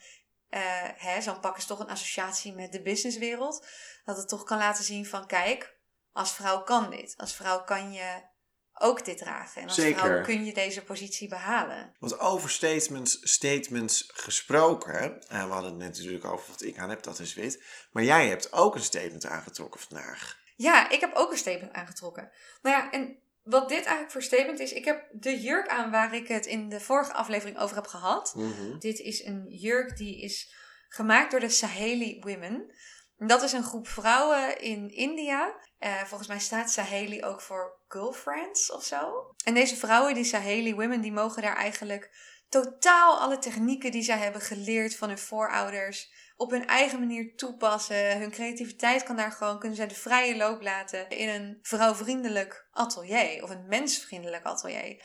eh, 0.50 0.62
hè, 0.96 1.22
zo'n 1.22 1.40
pak 1.40 1.58
is 1.58 1.66
toch 1.66 1.80
een 1.80 1.90
associatie 1.90 2.54
met 2.54 2.72
de 2.72 2.82
businesswereld. 2.82 3.66
Dat 4.06 4.18
het 4.18 4.28
toch 4.28 4.44
kan 4.44 4.58
laten 4.58 4.84
zien 4.84 5.06
van, 5.06 5.28
kijk, 5.28 5.78
als 6.12 6.34
vrouw 6.34 6.64
kan 6.64 6.90
dit. 6.90 7.14
Als 7.18 7.36
vrouw 7.36 7.64
kan 7.64 7.92
je 7.92 8.28
ook 8.74 9.06
dit 9.06 9.18
dragen. 9.18 9.62
En 9.62 9.68
als 9.68 9.78
Zeker. 9.78 10.00
vrouw 10.00 10.24
kun 10.24 10.46
je 10.46 10.54
deze 10.54 10.84
positie 10.84 11.28
behalen. 11.28 11.96
Want 12.00 12.20
over 12.20 12.50
statements, 12.50 13.20
statements 13.22 14.10
gesproken, 14.14 15.22
eh, 15.28 15.46
we 15.46 15.52
hadden 15.52 15.72
het 15.72 15.80
net 15.80 15.98
natuurlijk 15.98 16.26
over 16.26 16.50
wat 16.50 16.62
ik 16.62 16.78
aan 16.78 16.90
heb, 16.90 17.04
dat 17.04 17.20
is 17.20 17.34
wit. 17.34 17.64
Maar 17.92 18.04
jij 18.04 18.28
hebt 18.28 18.54
ook 18.54 18.76
een 18.76 18.82
statement 18.82 19.26
aangetrokken 19.26 19.80
vandaag. 19.80 20.38
Ja, 20.56 20.90
ik 20.90 21.00
heb 21.00 21.14
ook 21.14 21.32
een 21.32 21.38
statement 21.38 21.74
aangetrokken. 21.74 22.32
Nou 22.62 22.76
ja, 22.76 22.92
en 22.92 23.20
wat 23.50 23.70
dit 23.70 23.78
eigenlijk 23.78 24.12
voor 24.12 24.22
statement 24.22 24.60
is, 24.60 24.74
ik 24.74 24.86
heb 24.86 25.08
de 25.12 25.40
jurk 25.40 25.68
aan 25.68 25.92
waar 25.92 26.14
ik 26.14 26.28
het 26.28 26.46
in 26.46 26.70
de 26.70 26.80
vorige 26.80 27.14
aflevering 27.14 27.60
over 27.60 27.76
heb 27.76 27.88
gehad. 27.88 28.36
Dit 28.80 29.00
is 29.00 29.24
een 29.24 29.46
jurk 29.50 29.98
die 29.98 30.22
is 30.22 30.54
gemaakt 30.90 31.32
door 31.32 31.40
de 31.40 31.50
Saheli 31.50 32.18
Women. 32.20 32.72
En 33.18 33.28
Dat 33.28 33.44
is 33.44 33.52
een 33.52 33.64
groep 33.64 33.88
vrouwen 33.88 34.62
in 34.62 34.90
India. 34.90 35.56
Eh, 35.78 36.04
volgens 36.04 36.30
mij 36.30 36.40
staat 36.40 36.72
Saheli 36.72 37.24
ook 37.24 37.42
voor 37.42 37.80
girlfriends 37.88 38.72
of 38.72 38.84
zo. 38.84 39.34
En 39.44 39.54
deze 39.54 39.76
vrouwen, 39.76 40.14
die 40.14 40.24
Saheli 40.24 40.76
Women, 40.76 41.02
die 41.02 41.12
mogen 41.12 41.42
daar 41.42 41.56
eigenlijk 41.56 42.12
totaal 42.50 43.20
alle 43.20 43.38
technieken 43.38 43.92
die 43.92 44.02
zij 44.02 44.18
hebben 44.18 44.42
geleerd 44.42 44.96
van 44.96 45.08
hun 45.08 45.18
voorouders 45.18 46.12
op 46.40 46.52
hun 46.52 46.68
eigen 46.68 47.00
manier 47.00 47.36
toepassen. 47.36 48.18
Hun 48.20 48.32
creativiteit 48.32 49.04
kan 49.04 49.16
daar 49.16 49.32
gewoon, 49.32 49.60
kunnen 49.60 49.78
zij 49.78 49.88
de 49.88 49.96
vrije 49.96 50.38
loop 50.38 50.62
laten 50.62 51.10
in 51.10 51.30
een 51.30 51.60
vrouwvriendelijk 51.62 52.68
atelier 52.72 53.44
of 53.44 53.50
een 53.50 53.68
mensvriendelijk 53.68 54.46
atelier. 54.46 55.04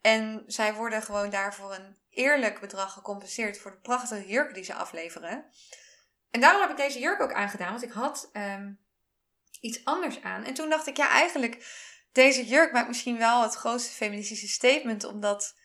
En 0.00 0.42
zij 0.46 0.74
worden 0.74 1.02
gewoon 1.02 1.30
daarvoor 1.30 1.74
een 1.74 1.96
eerlijk 2.10 2.60
bedrag 2.60 2.92
gecompenseerd 2.92 3.58
voor 3.58 3.70
de 3.70 3.80
prachtige 3.80 4.28
jurken 4.28 4.54
die 4.54 4.64
ze 4.64 4.74
afleveren. 4.74 5.44
En 6.30 6.40
daarom 6.40 6.60
heb 6.60 6.70
ik 6.70 6.76
deze 6.76 6.98
jurk 6.98 7.20
ook 7.20 7.32
aangedaan, 7.32 7.70
want 7.70 7.82
ik 7.82 7.92
had 7.92 8.28
ehm, 8.32 8.72
iets 9.60 9.84
anders 9.84 10.22
aan. 10.22 10.44
En 10.44 10.54
toen 10.54 10.68
dacht 10.68 10.86
ik, 10.86 10.96
ja, 10.96 11.08
eigenlijk, 11.08 11.66
deze 12.12 12.46
jurk 12.46 12.72
maakt 12.72 12.88
misschien 12.88 13.18
wel 13.18 13.42
het 13.42 13.54
grootste 13.54 13.92
feministische 13.92 14.48
statement, 14.48 15.04
omdat 15.04 15.55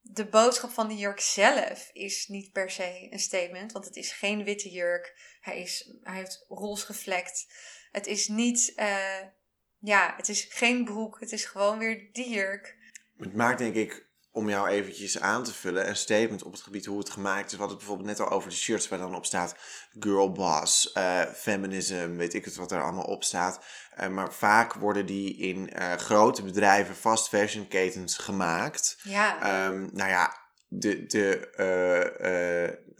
de 0.00 0.26
boodschap 0.26 0.70
van 0.70 0.88
de 0.88 0.96
jurk 0.96 1.20
zelf 1.20 1.90
is 1.92 2.28
niet 2.28 2.52
per 2.52 2.70
se 2.70 3.06
een 3.10 3.18
statement, 3.18 3.72
want 3.72 3.84
het 3.84 3.96
is 3.96 4.12
geen 4.12 4.44
witte 4.44 4.70
jurk. 4.70 5.36
Hij, 5.40 5.60
is, 5.60 5.94
hij 6.02 6.16
heeft 6.16 6.44
roze 6.48 6.84
gevlekt. 6.84 7.46
Het 7.90 8.06
is 8.06 8.28
niet, 8.28 8.72
eh, 8.76 9.20
ja, 9.78 10.14
het 10.16 10.28
is 10.28 10.44
geen 10.44 10.84
broek. 10.84 11.20
Het 11.20 11.32
is 11.32 11.44
gewoon 11.44 11.78
weer 11.78 12.08
die 12.12 12.30
jurk. 12.30 12.76
Het 13.16 13.34
maakt 13.34 13.58
denk 13.58 13.74
ik, 13.74 14.09
om 14.32 14.48
jou 14.48 14.68
eventjes 14.68 15.20
aan 15.20 15.42
te 15.42 15.54
vullen, 15.54 15.88
een 15.88 15.96
statement 15.96 16.42
op 16.42 16.52
het 16.52 16.60
gebied 16.60 16.86
hoe 16.86 16.98
het 16.98 17.10
gemaakt 17.10 17.46
is. 17.46 17.52
We 17.52 17.58
hadden 17.58 17.76
het 17.76 17.86
bijvoorbeeld 17.86 18.18
net 18.18 18.26
al 18.26 18.36
over 18.36 18.50
de 18.50 18.56
shirts 18.56 18.88
waar 18.88 18.98
dan 18.98 19.14
op 19.14 19.26
staat 19.26 19.54
girl 20.00 20.32
boss, 20.32 20.92
eh, 20.92 21.20
feminism, 21.34 22.16
weet 22.16 22.34
ik 22.34 22.44
het 22.44 22.56
wat 22.56 22.72
er 22.72 22.82
allemaal 22.82 23.04
op 23.04 23.24
staat. 23.24 23.64
Eh, 23.94 24.08
maar 24.08 24.32
vaak 24.32 24.74
worden 24.74 25.06
die 25.06 25.36
in 25.36 25.70
eh, 25.72 25.92
grote 25.92 26.42
bedrijven, 26.42 26.94
fast 26.94 27.28
fashion 27.28 27.68
ketens 27.68 28.16
gemaakt. 28.18 28.98
Ja, 29.02 29.42
Ehm, 29.42 29.88
nou 29.92 30.10
ja, 30.10 30.36
de, 30.68 31.06
de, 31.06 31.48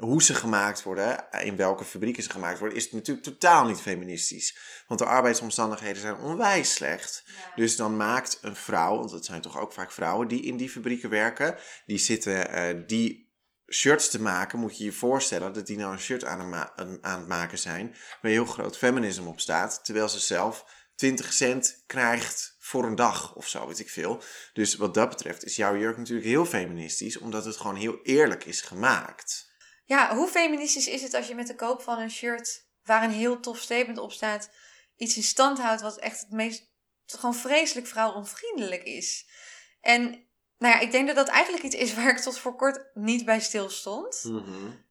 hoe 0.00 0.22
ze 0.22 0.34
gemaakt 0.34 0.82
worden, 0.82 1.24
in 1.40 1.56
welke 1.56 1.84
fabrieken 1.84 2.22
ze 2.22 2.30
gemaakt 2.30 2.58
worden, 2.58 2.76
is 2.76 2.92
natuurlijk 2.92 3.26
totaal 3.26 3.64
niet 3.64 3.80
feministisch. 3.80 4.58
Want 4.86 5.00
de 5.00 5.06
arbeidsomstandigheden 5.06 6.00
zijn 6.00 6.16
onwijs 6.16 6.74
slecht. 6.74 7.24
Dus 7.54 7.76
dan 7.76 7.96
maakt 7.96 8.38
een 8.40 8.56
vrouw, 8.56 8.96
want 8.96 9.10
het 9.10 9.24
zijn 9.24 9.40
toch 9.40 9.58
ook 9.58 9.72
vaak 9.72 9.92
vrouwen 9.92 10.28
die 10.28 10.42
in 10.42 10.56
die 10.56 10.70
fabrieken 10.70 11.10
werken, 11.10 11.56
die 11.86 11.98
zitten 11.98 12.50
eh, 12.50 12.82
die 12.86 13.28
shirts 13.68 14.10
te 14.10 14.20
maken, 14.20 14.58
moet 14.58 14.78
je 14.78 14.84
je 14.84 14.92
voorstellen 14.92 15.52
dat 15.52 15.66
die 15.66 15.76
nou 15.76 15.92
een 15.92 15.98
shirt 15.98 16.24
aan, 16.24 16.48
ma- 16.48 16.72
aan 17.00 17.18
het 17.18 17.28
maken 17.28 17.58
zijn, 17.58 17.94
waar 18.22 18.30
heel 18.30 18.44
groot 18.44 18.76
feminisme 18.76 19.28
op 19.28 19.40
staat, 19.40 19.84
terwijl 19.84 20.08
ze 20.08 20.18
zelf 20.18 20.64
20 20.94 21.32
cent 21.32 21.82
krijgt 21.86 22.56
voor 22.58 22.84
een 22.84 22.94
dag 22.94 23.34
of 23.34 23.48
zo, 23.48 23.66
weet 23.66 23.78
ik 23.78 23.90
veel. 23.90 24.22
Dus 24.52 24.76
wat 24.76 24.94
dat 24.94 25.08
betreft 25.08 25.44
is 25.44 25.56
jouw 25.56 25.76
jurk 25.76 25.96
natuurlijk 25.96 26.26
heel 26.26 26.46
feministisch, 26.46 27.18
omdat 27.18 27.44
het 27.44 27.56
gewoon 27.56 27.76
heel 27.76 27.98
eerlijk 28.02 28.44
is 28.44 28.60
gemaakt. 28.60 29.49
Ja, 29.90 30.14
hoe 30.14 30.28
feministisch 30.28 30.88
is 30.88 31.02
het 31.02 31.14
als 31.14 31.28
je 31.28 31.34
met 31.34 31.46
de 31.46 31.54
koop 31.54 31.82
van 31.82 31.98
een 31.98 32.10
shirt 32.10 32.66
waar 32.82 33.02
een 33.04 33.10
heel 33.10 33.40
tof 33.40 33.58
statement 33.58 33.98
op 33.98 34.12
staat, 34.12 34.50
iets 34.96 35.16
in 35.16 35.22
stand 35.22 35.58
houdt 35.58 35.80
wat 35.80 35.98
echt 35.98 36.20
het 36.20 36.30
meest 36.30 36.70
gewoon 37.06 37.34
vreselijk 37.34 37.86
vrouwonvriendelijk 37.86 38.82
is. 38.82 39.26
En 39.80 40.02
nou 40.58 40.74
ja, 40.74 40.80
ik 40.80 40.90
denk 40.90 41.06
dat 41.06 41.16
dat 41.16 41.28
eigenlijk 41.28 41.64
iets 41.64 41.74
is 41.74 41.94
waar 41.96 42.08
ik 42.08 42.18
tot 42.18 42.38
voor 42.38 42.56
kort 42.56 42.84
niet 42.94 43.24
bij 43.24 43.40
stil 43.40 43.70
stond. 43.70 44.24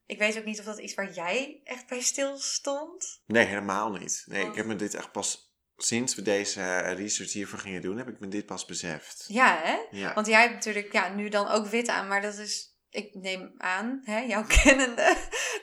Ik 0.05 0.17
weet 0.17 0.37
ook 0.37 0.45
niet 0.45 0.59
of 0.59 0.65
dat 0.65 0.79
iets 0.79 0.93
waar 0.93 1.13
jij 1.13 1.61
echt 1.63 1.87
bij 1.87 2.01
stil 2.01 2.37
stond. 2.37 3.21
Nee, 3.25 3.45
helemaal 3.45 3.91
niet. 3.91 4.23
Nee, 4.25 4.39
Want- 4.41 4.51
ik 4.51 4.57
heb 4.57 4.65
me 4.65 4.75
dit 4.75 4.93
echt 4.93 5.11
pas 5.11 5.53
sinds 5.77 6.15
we 6.15 6.21
deze 6.21 6.61
eh, 6.61 6.93
research 6.97 7.33
hiervoor 7.33 7.59
gingen 7.59 7.81
doen, 7.81 7.97
heb 7.97 8.07
ik 8.07 8.19
me 8.19 8.27
dit 8.27 8.45
pas 8.45 8.65
beseft. 8.65 9.25
Ja, 9.27 9.59
hè? 9.63 9.97
Ja. 9.97 10.13
Want 10.13 10.27
jij 10.27 10.41
hebt 10.41 10.53
natuurlijk 10.53 10.91
ja, 10.93 11.09
nu 11.09 11.29
dan 11.29 11.47
ook 11.47 11.67
wit 11.67 11.87
aan, 11.87 12.07
maar 12.07 12.21
dat 12.21 12.37
is, 12.37 12.68
ik 12.91 13.09
neem 13.13 13.51
aan, 13.57 14.01
hè, 14.03 14.19
jouw 14.19 14.43
kennende, 14.63 15.15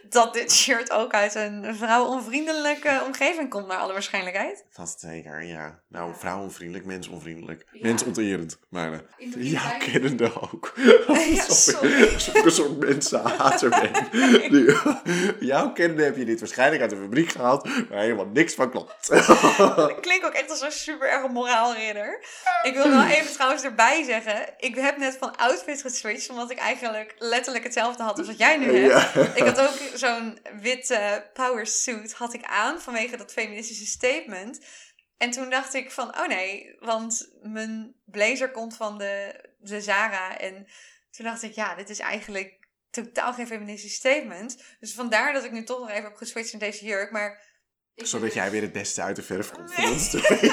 dat 0.09 0.35
dit 0.35 0.53
shirt 0.53 0.91
ook 0.91 1.13
uit 1.13 1.35
een 1.35 1.77
vrouwonvriendelijke 1.77 3.03
omgeving 3.07 3.51
komt, 3.51 3.67
naar 3.67 3.79
alle 3.79 3.93
waarschijnlijk. 3.93 4.65
Dat 4.77 4.97
zeker, 4.99 5.43
ja. 5.45 5.81
Nou, 5.89 6.13
vrouwonvriendelijk, 6.19 6.87
mensonvriendelijk. 6.87 7.67
Ja. 7.73 7.81
Mensonterend, 7.83 8.59
maar 8.69 8.93
eh, 8.93 9.53
jouw 9.53 9.79
kennende 9.79 10.41
ook. 10.41 10.73
Ja, 11.07 11.43
Alsof 11.43 11.57
sorry. 11.57 12.03
ik- 12.03 12.13
Alsof 12.13 12.35
ik 12.35 12.45
een 12.45 12.51
soort 12.51 12.79
mensenhater 12.79 13.69
ben. 13.71 13.91
Jouw 15.47 15.73
kennende 15.73 16.03
heb 16.05 16.17
je 16.17 16.25
dit 16.25 16.41
waarschijnlijk 16.41 16.81
uit 16.83 16.91
de 16.91 16.97
fabriek 16.97 17.31
gehaald, 17.31 17.69
waar 17.89 17.99
helemaal 18.01 18.27
niks 18.33 18.55
van 18.55 18.71
klopt. 18.71 19.11
Ik 19.89 19.97
klink 20.01 20.25
ook 20.25 20.33
echt 20.33 20.51
als 20.51 20.61
een 20.61 20.73
super 20.73 21.09
erg 21.09 21.29
moraalridder. 21.29 22.25
Ik 22.63 22.75
wil 22.75 22.89
wel 22.89 23.05
even 23.07 23.33
trouwens 23.33 23.63
erbij 23.63 24.03
zeggen, 24.05 24.55
ik 24.59 24.75
heb 24.75 24.97
net 24.97 25.17
van 25.21 25.37
outfit 25.37 25.81
geswitcht, 25.81 26.31
omdat 26.31 26.51
ik 26.51 26.59
eigenlijk 26.59 27.15
letterlijk 27.19 27.65
hetzelfde 27.65 28.03
had 28.03 28.19
als 28.19 28.27
wat 28.27 28.39
jij 28.39 28.57
nu 28.57 28.77
hebt. 28.77 29.13
Ja. 29.15 29.35
Ik 29.35 29.43
had 29.43 29.61
ook 29.61 29.99
zo'n 29.99 30.39
witte 30.61 31.31
power 31.33 31.67
suit 31.67 32.13
had 32.13 32.35
ik 32.35 32.45
aan 32.45 32.81
vanwege 32.81 33.17
dat 33.17 33.33
feministische 33.33 33.87
statement. 33.87 34.61
En 35.17 35.31
toen 35.31 35.51
dacht 35.51 35.75
ik 35.75 35.91
van, 35.91 36.19
oh 36.19 36.27
nee, 36.27 36.77
want 36.79 37.29
mijn 37.43 37.95
blazer 38.05 38.51
komt 38.51 38.77
van 38.77 38.99
de, 38.99 39.45
de 39.59 39.81
Zara. 39.81 40.39
En 40.39 40.67
toen 41.11 41.25
dacht 41.25 41.43
ik, 41.43 41.53
ja, 41.53 41.75
dit 41.75 41.91
is 41.91 41.99
eigenlijk 41.99 42.69
totaal 42.91 43.33
geen 43.33 43.47
feministisch 43.47 43.95
statement. 43.95 44.63
Dus 44.81 44.95
vandaar 44.95 45.33
dat 45.33 45.45
ik 45.45 45.53
nu 45.53 45.65
toch 45.65 45.79
nog 45.79 45.91
even 45.91 46.05
heb 46.05 46.17
geswitcht 46.17 46.53
in 46.53 46.59
deze 46.59 46.85
jurk. 46.85 47.11
Maar 47.11 47.46
Zodat 47.97 48.35
jij 48.35 48.51
weer 48.51 48.63
het 48.63 48.73
beste 48.73 49.03
uit 49.03 49.17
de 49.17 49.23
verf 49.23 49.51
komt 49.51 49.73
van 49.73 49.85
Nee. 49.85 49.93
ons 49.93 50.09
twee. 50.09 50.23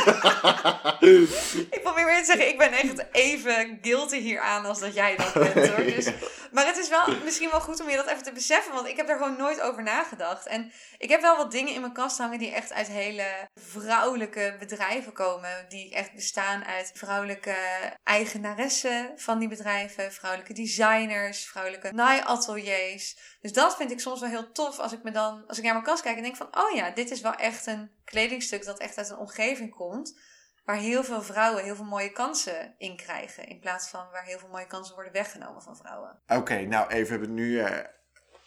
Ik 1.71 1.79
probeer 1.83 2.05
weer 2.05 2.19
te 2.19 2.25
zeggen, 2.25 2.47
ik 2.47 2.57
ben 2.57 2.71
echt 2.71 3.05
even 3.11 3.79
guilty 3.81 4.19
hieraan 4.19 4.65
als 4.65 4.79
dat 4.79 4.93
jij 4.93 5.15
dat 5.15 5.33
bent 5.33 5.67
hoor. 5.69 5.85
Dus, 5.95 6.09
maar 6.51 6.65
het 6.65 6.77
is 6.77 6.89
wel 6.89 7.03
misschien 7.23 7.49
wel 7.49 7.59
goed 7.61 7.81
om 7.81 7.89
je 7.89 7.95
dat 7.95 8.07
even 8.07 8.23
te 8.23 8.31
beseffen, 8.31 8.73
want 8.73 8.87
ik 8.87 8.97
heb 8.97 9.09
er 9.09 9.17
gewoon 9.17 9.37
nooit 9.37 9.61
over 9.61 9.83
nagedacht. 9.83 10.45
En 10.47 10.71
ik 10.97 11.09
heb 11.09 11.21
wel 11.21 11.37
wat 11.37 11.51
dingen 11.51 11.73
in 11.73 11.81
mijn 11.81 11.93
kast 11.93 12.17
hangen 12.17 12.39
die 12.39 12.51
echt 12.51 12.73
uit 12.73 12.87
hele 12.87 13.25
vrouwelijke 13.55 14.55
bedrijven 14.59 15.13
komen. 15.13 15.65
Die 15.69 15.93
echt 15.93 16.13
bestaan 16.13 16.65
uit 16.65 16.91
vrouwelijke 16.93 17.55
eigenaressen 18.03 19.11
van 19.15 19.39
die 19.39 19.47
bedrijven, 19.47 20.11
vrouwelijke 20.13 20.53
designers, 20.53 21.45
vrouwelijke 21.45 21.91
naaiateliers. 21.93 23.15
Dus 23.41 23.53
dat 23.53 23.75
vind 23.75 23.91
ik 23.91 23.99
soms 23.99 24.19
wel 24.19 24.29
heel 24.29 24.51
tof 24.51 24.79
als 24.79 24.91
ik 24.93 25.03
me 25.03 25.11
dan, 25.11 25.43
als 25.47 25.57
ik 25.57 25.63
naar 25.63 25.73
mijn 25.73 25.85
kast 25.85 26.01
kijk 26.03 26.17
en 26.17 26.23
denk 26.23 26.35
van, 26.35 26.47
oh 26.51 26.75
ja, 26.75 26.89
dit 26.89 27.11
is 27.11 27.21
wel 27.21 27.32
echt 27.35 27.65
een 27.65 27.91
kledingstuk 28.03 28.65
dat 28.65 28.79
echt 28.79 28.97
uit 28.97 29.09
een 29.09 29.17
omgeving 29.17 29.75
komt. 29.75 30.19
waar 30.63 30.77
heel 30.77 31.03
veel 31.03 31.21
vrouwen 31.21 31.63
heel 31.63 31.75
veel 31.75 31.85
mooie 31.85 32.11
kansen 32.11 32.75
in 32.77 32.95
krijgen. 32.95 33.47
In 33.47 33.59
plaats 33.59 33.89
van 33.89 34.09
waar 34.11 34.23
heel 34.23 34.39
veel 34.39 34.49
mooie 34.49 34.67
kansen 34.67 34.95
worden 34.95 35.13
weggenomen 35.13 35.61
van 35.61 35.77
vrouwen. 35.77 36.21
Oké, 36.27 36.61
nou 36.61 36.87
even 36.89 37.09
hebben 37.09 37.35
we 37.35 37.41
het 37.41 37.49
nu, 37.49 37.59
eh, 37.59 37.85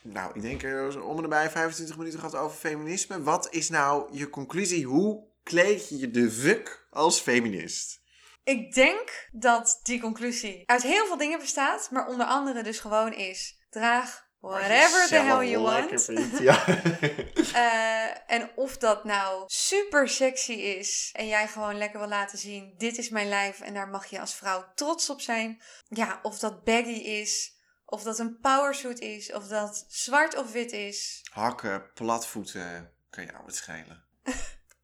nou 0.03 0.31
ik 0.35 0.43
denk 0.43 0.63
uh, 0.63 1.09
om 1.09 1.17
en 1.17 1.23
nabij 1.23 1.51
25 1.51 1.97
minuten 1.97 2.19
gehad 2.19 2.35
over 2.35 2.57
feminisme. 2.57 3.23
Wat 3.23 3.53
is 3.53 3.69
nou 3.69 4.17
je 4.17 4.31
conclusie? 4.31 4.87
Hoe 4.87 5.27
kleed 5.43 5.89
je 5.89 5.99
je 5.99 6.11
de 6.11 6.31
fuck 6.31 6.87
als 6.91 7.21
feminist? 7.21 8.05
Ik 8.45 8.75
denk 8.75 9.29
dat 9.33 9.81
die 9.83 10.01
conclusie 10.01 10.63
uit 10.67 10.83
heel 10.83 11.07
veel 11.07 11.17
dingen 11.17 11.39
bestaat, 11.39 11.91
maar 11.91 12.07
onder 12.07 12.27
andere 12.27 12.63
dus 12.63 12.81
gewoon 12.81 13.13
is: 13.13 13.63
draag 13.71 14.26
whatever 14.41 15.09
the 15.09 15.15
hell 15.15 15.51
you 15.51 15.63
want. 15.63 16.07
ja. 16.39 16.69
uh, 16.69 18.17
en 18.35 18.51
of 18.55 18.77
dat 18.77 19.05
nou 19.05 19.45
super 19.47 20.09
sexy 20.09 20.53
is 20.53 21.11
en 21.13 21.27
jij 21.27 21.49
gewoon 21.49 21.79
lekker 21.79 21.99
wil 21.99 22.09
laten 22.09 22.39
zien: 22.39 22.75
dit 22.77 22.99
is 22.99 23.09
mijn 23.09 23.29
lijf 23.29 23.61
en 23.61 23.75
daar 23.75 23.89
mag 23.89 24.07
je 24.07 24.21
als 24.21 24.35
vrouw 24.35 24.65
trots 24.75 25.11
op 25.11 25.21
zijn. 25.21 25.63
Ja, 25.89 26.19
of 26.23 26.39
dat 26.39 26.65
baggy 26.65 27.01
is. 27.01 27.55
Of 27.89 28.03
dat 28.03 28.19
een 28.19 28.39
powersuit 28.41 29.01
is, 29.01 29.33
of 29.33 29.49
dat 29.49 29.85
zwart 29.89 30.37
of 30.37 30.53
wit 30.53 30.73
is. 30.73 31.21
Hakken, 31.33 31.91
platvoeten, 31.95 32.93
kan 33.11 33.25
jou 33.25 33.45
het 33.45 33.55
schelen. 33.55 34.05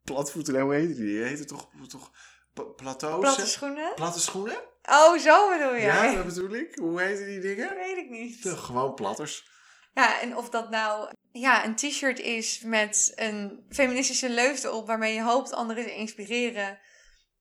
platvoeten, 0.04 0.60
hoe 0.60 0.74
heet 0.74 0.96
die? 0.96 1.22
Heet 1.22 1.38
het 1.38 1.48
toch, 1.48 1.68
toch 1.88 2.10
plateaus? 2.76 3.20
Platte 3.20 3.46
schoenen? 3.46 3.94
Platte 3.94 4.20
schoenen? 4.20 4.60
Oh, 4.88 5.18
zo 5.18 5.48
bedoel 5.48 5.74
je? 5.74 5.80
Ja, 5.80 6.14
dat 6.14 6.26
bedoel 6.26 6.54
ik. 6.54 6.74
Hoe 6.74 7.02
heten 7.02 7.26
die 7.26 7.40
dingen? 7.40 7.76
Weet 7.76 7.96
ik 7.96 8.10
niet. 8.10 8.42
De, 8.42 8.56
gewoon 8.56 8.94
platters. 8.94 9.50
Ja, 9.94 10.20
en 10.20 10.36
of 10.36 10.50
dat 10.50 10.70
nou 10.70 11.12
ja, 11.32 11.64
een 11.64 11.74
t-shirt 11.74 12.18
is 12.18 12.60
met 12.60 13.12
een 13.14 13.66
feministische 13.68 14.30
leus 14.30 14.66
op 14.66 14.86
waarmee 14.86 15.14
je 15.14 15.22
hoopt 15.22 15.52
anderen 15.52 15.84
te 15.84 15.94
inspireren. 15.94 16.78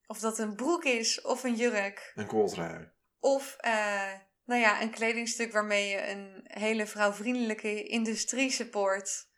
Of 0.06 0.20
dat 0.20 0.40
een 0.40 0.56
broek 0.56 0.84
is 0.84 1.22
of 1.22 1.44
een 1.44 1.56
jurk. 1.56 2.12
Een 2.16 2.28
kooltrui. 2.28 2.92
Of 3.20 3.56
uh, 3.66 4.12
nou 4.46 4.62
ja, 4.62 4.82
een 4.82 4.92
kledingstuk 4.92 5.52
waarmee 5.52 5.90
je 5.90 6.08
een 6.08 6.42
hele 6.44 6.86
vrouwvriendelijke 6.86 7.84
industrie 7.84 8.52
support. 8.52 9.30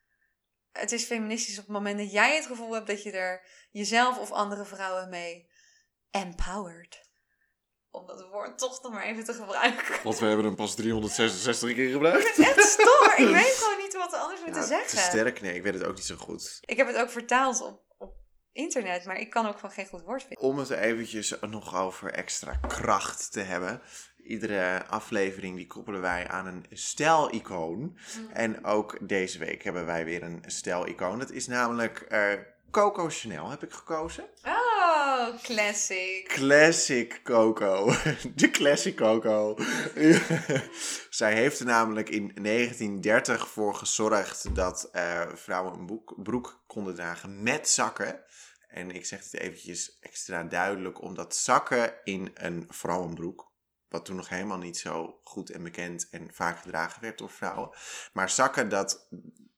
Het 0.72 0.92
is 0.92 1.04
feministisch 1.04 1.58
op 1.58 1.64
het 1.64 1.74
moment 1.74 1.98
dat 1.98 2.12
jij 2.12 2.36
het 2.36 2.46
gevoel 2.46 2.74
hebt 2.74 2.88
dat 2.88 3.04
je 3.04 3.12
er 3.12 3.48
jezelf 3.72 4.20
of 4.20 4.32
andere 4.32 4.66
vrouwen 4.66 5.10
mee 5.10 5.50
empowered. 6.12 7.03
Om 7.96 8.08
dat 8.08 8.30
woord 8.32 8.58
toch 8.58 8.82
nog 8.82 8.92
maar 8.92 9.04
even 9.04 9.24
te 9.24 9.34
gebruiken. 9.34 9.96
Want 10.04 10.20
we 10.20 10.26
hebben 10.26 10.46
hem 10.46 10.56
pas 10.56 10.76
366 10.76 11.74
keer 11.74 11.92
gebruikt. 11.92 12.38
Ik 12.38 12.46
echt 12.48 12.64
stom, 12.64 13.26
ik 13.26 13.34
weet 13.42 13.56
gewoon 13.58 13.78
niet 13.78 13.94
wat 13.94 14.12
we 14.12 14.18
anders 14.18 14.42
moeten 14.44 14.64
zeggen. 14.64 14.90
Te 14.90 14.98
sterk, 14.98 15.42
nee, 15.42 15.56
ik 15.56 15.64
weet 15.64 15.74
het 15.74 15.84
ook 15.84 15.96
niet 15.96 16.06
zo 16.06 16.16
goed. 16.16 16.58
Ik 16.62 16.78
heb 16.78 16.88
het 16.88 16.98
ook 16.98 17.10
vertaald 17.10 17.62
op, 17.62 17.82
op 17.98 18.14
internet, 18.52 19.06
maar 19.06 19.20
ik 19.20 19.30
kan 19.30 19.48
ook 19.48 19.56
gewoon 19.56 19.72
geen 19.72 19.88
goed 19.88 20.02
woord 20.02 20.24
vinden. 20.24 20.40
Om 20.40 20.58
het 20.58 20.70
eventjes 20.70 21.36
nog 21.42 21.76
over 21.76 22.12
extra 22.12 22.60
kracht 22.68 23.32
te 23.32 23.40
hebben. 23.40 23.82
Iedere 24.24 24.86
aflevering 24.86 25.56
die 25.56 25.68
koppelen 25.68 26.02
wij 26.02 26.28
aan 26.28 26.46
een 26.46 26.66
stijlicoon. 26.70 27.80
Mm. 27.80 28.30
En 28.34 28.66
ook 28.66 28.98
deze 29.08 29.40
week 29.40 29.64
hebben 29.64 29.86
wij 29.86 30.06
weer 30.06 30.24
een 30.24 30.44
stijlicoon. 30.46 31.20
Het 31.20 31.32
is 31.32 31.48
namelijk 31.48 32.06
uh, 32.10 32.32
Coco 32.72 33.08
Chanel 33.10 33.50
heb 33.50 33.64
ik 33.64 33.72
gekozen. 33.72 34.24
Oh, 34.44 34.63
classic. 35.32 36.28
Classic 36.28 37.20
Coco. 37.24 37.94
De 38.36 38.52
classic 38.52 38.96
Coco. 38.96 39.58
Zij 41.10 41.34
heeft 41.34 41.60
er 41.60 41.66
namelijk 41.66 42.10
in 42.10 42.32
1930 42.42 43.48
voor 43.48 43.76
gezorgd 43.76 44.56
dat 44.56 44.90
vrouwen 45.34 45.74
een 45.80 46.04
broek 46.24 46.64
konden 46.68 46.96
dragen 46.96 47.44
met 47.44 47.70
zakken. 47.70 48.24
En 48.68 48.92
ik 48.92 49.06
zeg 49.06 49.24
het 49.24 49.34
eventjes 49.34 49.98
extra 50.00 50.44
duidelijk, 50.44 51.02
omdat 51.02 51.36
zakken 51.36 51.94
in 52.04 52.32
een 52.34 52.66
vrouwenbroek 52.70 53.52
wat 53.94 54.06
toen 54.06 54.16
nog 54.16 54.30
helemaal 54.30 54.58
niet 54.58 54.78
zo 54.78 55.20
goed 55.24 55.50
en 55.50 55.64
bekend 55.64 56.08
en 56.10 56.30
vaak 56.32 56.60
gedragen 56.60 57.02
werd 57.02 57.18
door 57.18 57.30
vrouwen. 57.30 57.70
Maar 58.14 58.30
zakken, 58.30 58.70
dat 58.70 59.08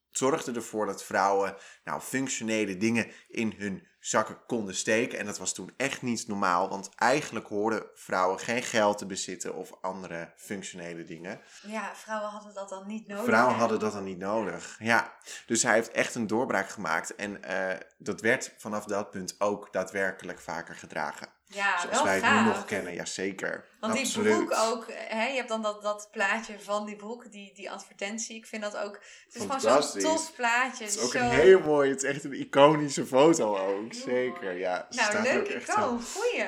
zorgde 0.09 0.51
ervoor 0.51 0.85
dat 0.85 1.03
vrouwen 1.03 1.55
nou, 1.83 2.01
functionele 2.01 2.77
dingen 2.77 3.11
in 3.27 3.53
hun 3.57 3.87
zakken 4.05 4.37
konden 4.47 4.75
steken. 4.75 5.19
En 5.19 5.25
dat 5.25 5.37
was 5.37 5.53
toen 5.53 5.73
echt 5.77 6.01
niet 6.01 6.27
normaal, 6.27 6.69
want 6.69 6.89
eigenlijk 6.95 7.47
hoorden 7.47 7.85
vrouwen 7.93 8.39
geen 8.39 8.63
geld 8.63 8.97
te 8.97 9.05
bezitten 9.05 9.55
of 9.55 9.71
andere 9.81 10.33
functionele 10.35 11.03
dingen. 11.03 11.41
Ja, 11.67 11.95
vrouwen 11.95 12.29
hadden 12.29 12.53
dat 12.53 12.69
dan 12.69 12.87
niet 12.87 13.07
nodig. 13.07 13.25
Vrouwen 13.25 13.55
hadden 13.55 13.79
dat 13.79 13.93
dan 13.93 14.03
niet 14.03 14.17
nodig, 14.17 14.75
ja. 14.79 15.13
Dus 15.45 15.63
hij 15.63 15.73
heeft 15.73 15.91
echt 15.91 16.15
een 16.15 16.27
doorbraak 16.27 16.69
gemaakt 16.69 17.15
en 17.15 17.39
uh, 17.49 17.79
dat 17.97 18.21
werd 18.21 18.53
vanaf 18.57 18.85
dat 18.85 19.11
punt 19.11 19.35
ook 19.39 19.73
daadwerkelijk 19.73 20.39
vaker 20.39 20.75
gedragen. 20.75 21.27
Ja, 21.55 21.79
Zoals 21.79 22.01
wij 22.01 22.19
het 22.19 22.33
nu 22.33 22.41
nog 22.41 22.65
kennen, 22.65 22.93
ja 22.93 23.05
zeker. 23.05 23.65
Want 23.79 23.93
die 23.93 24.11
broek 24.11 24.53
ook, 24.57 24.85
hè, 24.89 25.27
je 25.27 25.35
hebt 25.35 25.49
dan 25.49 25.61
dat, 25.61 25.81
dat 25.81 26.09
plaatje 26.11 26.59
van 26.59 26.85
die 26.85 26.95
broek, 26.95 27.31
die, 27.31 27.53
die 27.53 27.71
advertentie. 27.71 28.35
Ik 28.35 28.45
vind 28.45 28.61
dat 28.61 28.77
ook, 28.77 28.99
het 29.25 29.35
is 29.35 29.41
gewoon 29.41 29.81
zo'n 29.81 30.01
tof 30.01 30.35
plaatje. 30.35 30.83
Het 30.83 30.95
is 30.95 31.01
ook 31.01 31.13
een 31.13 31.29
heel 31.29 31.59
mooi, 31.59 31.89
het 31.89 32.03
is 32.03 32.09
echt 32.09 32.23
een 32.23 32.33
iconische 32.33 33.05
foto 33.05 33.57
ook. 33.57 33.93
Zeker, 33.93 34.57
ja. 34.57 34.87
Nou, 34.89 35.21
leuk 35.21 35.47
icoon, 35.47 36.01
goeie. 36.01 36.45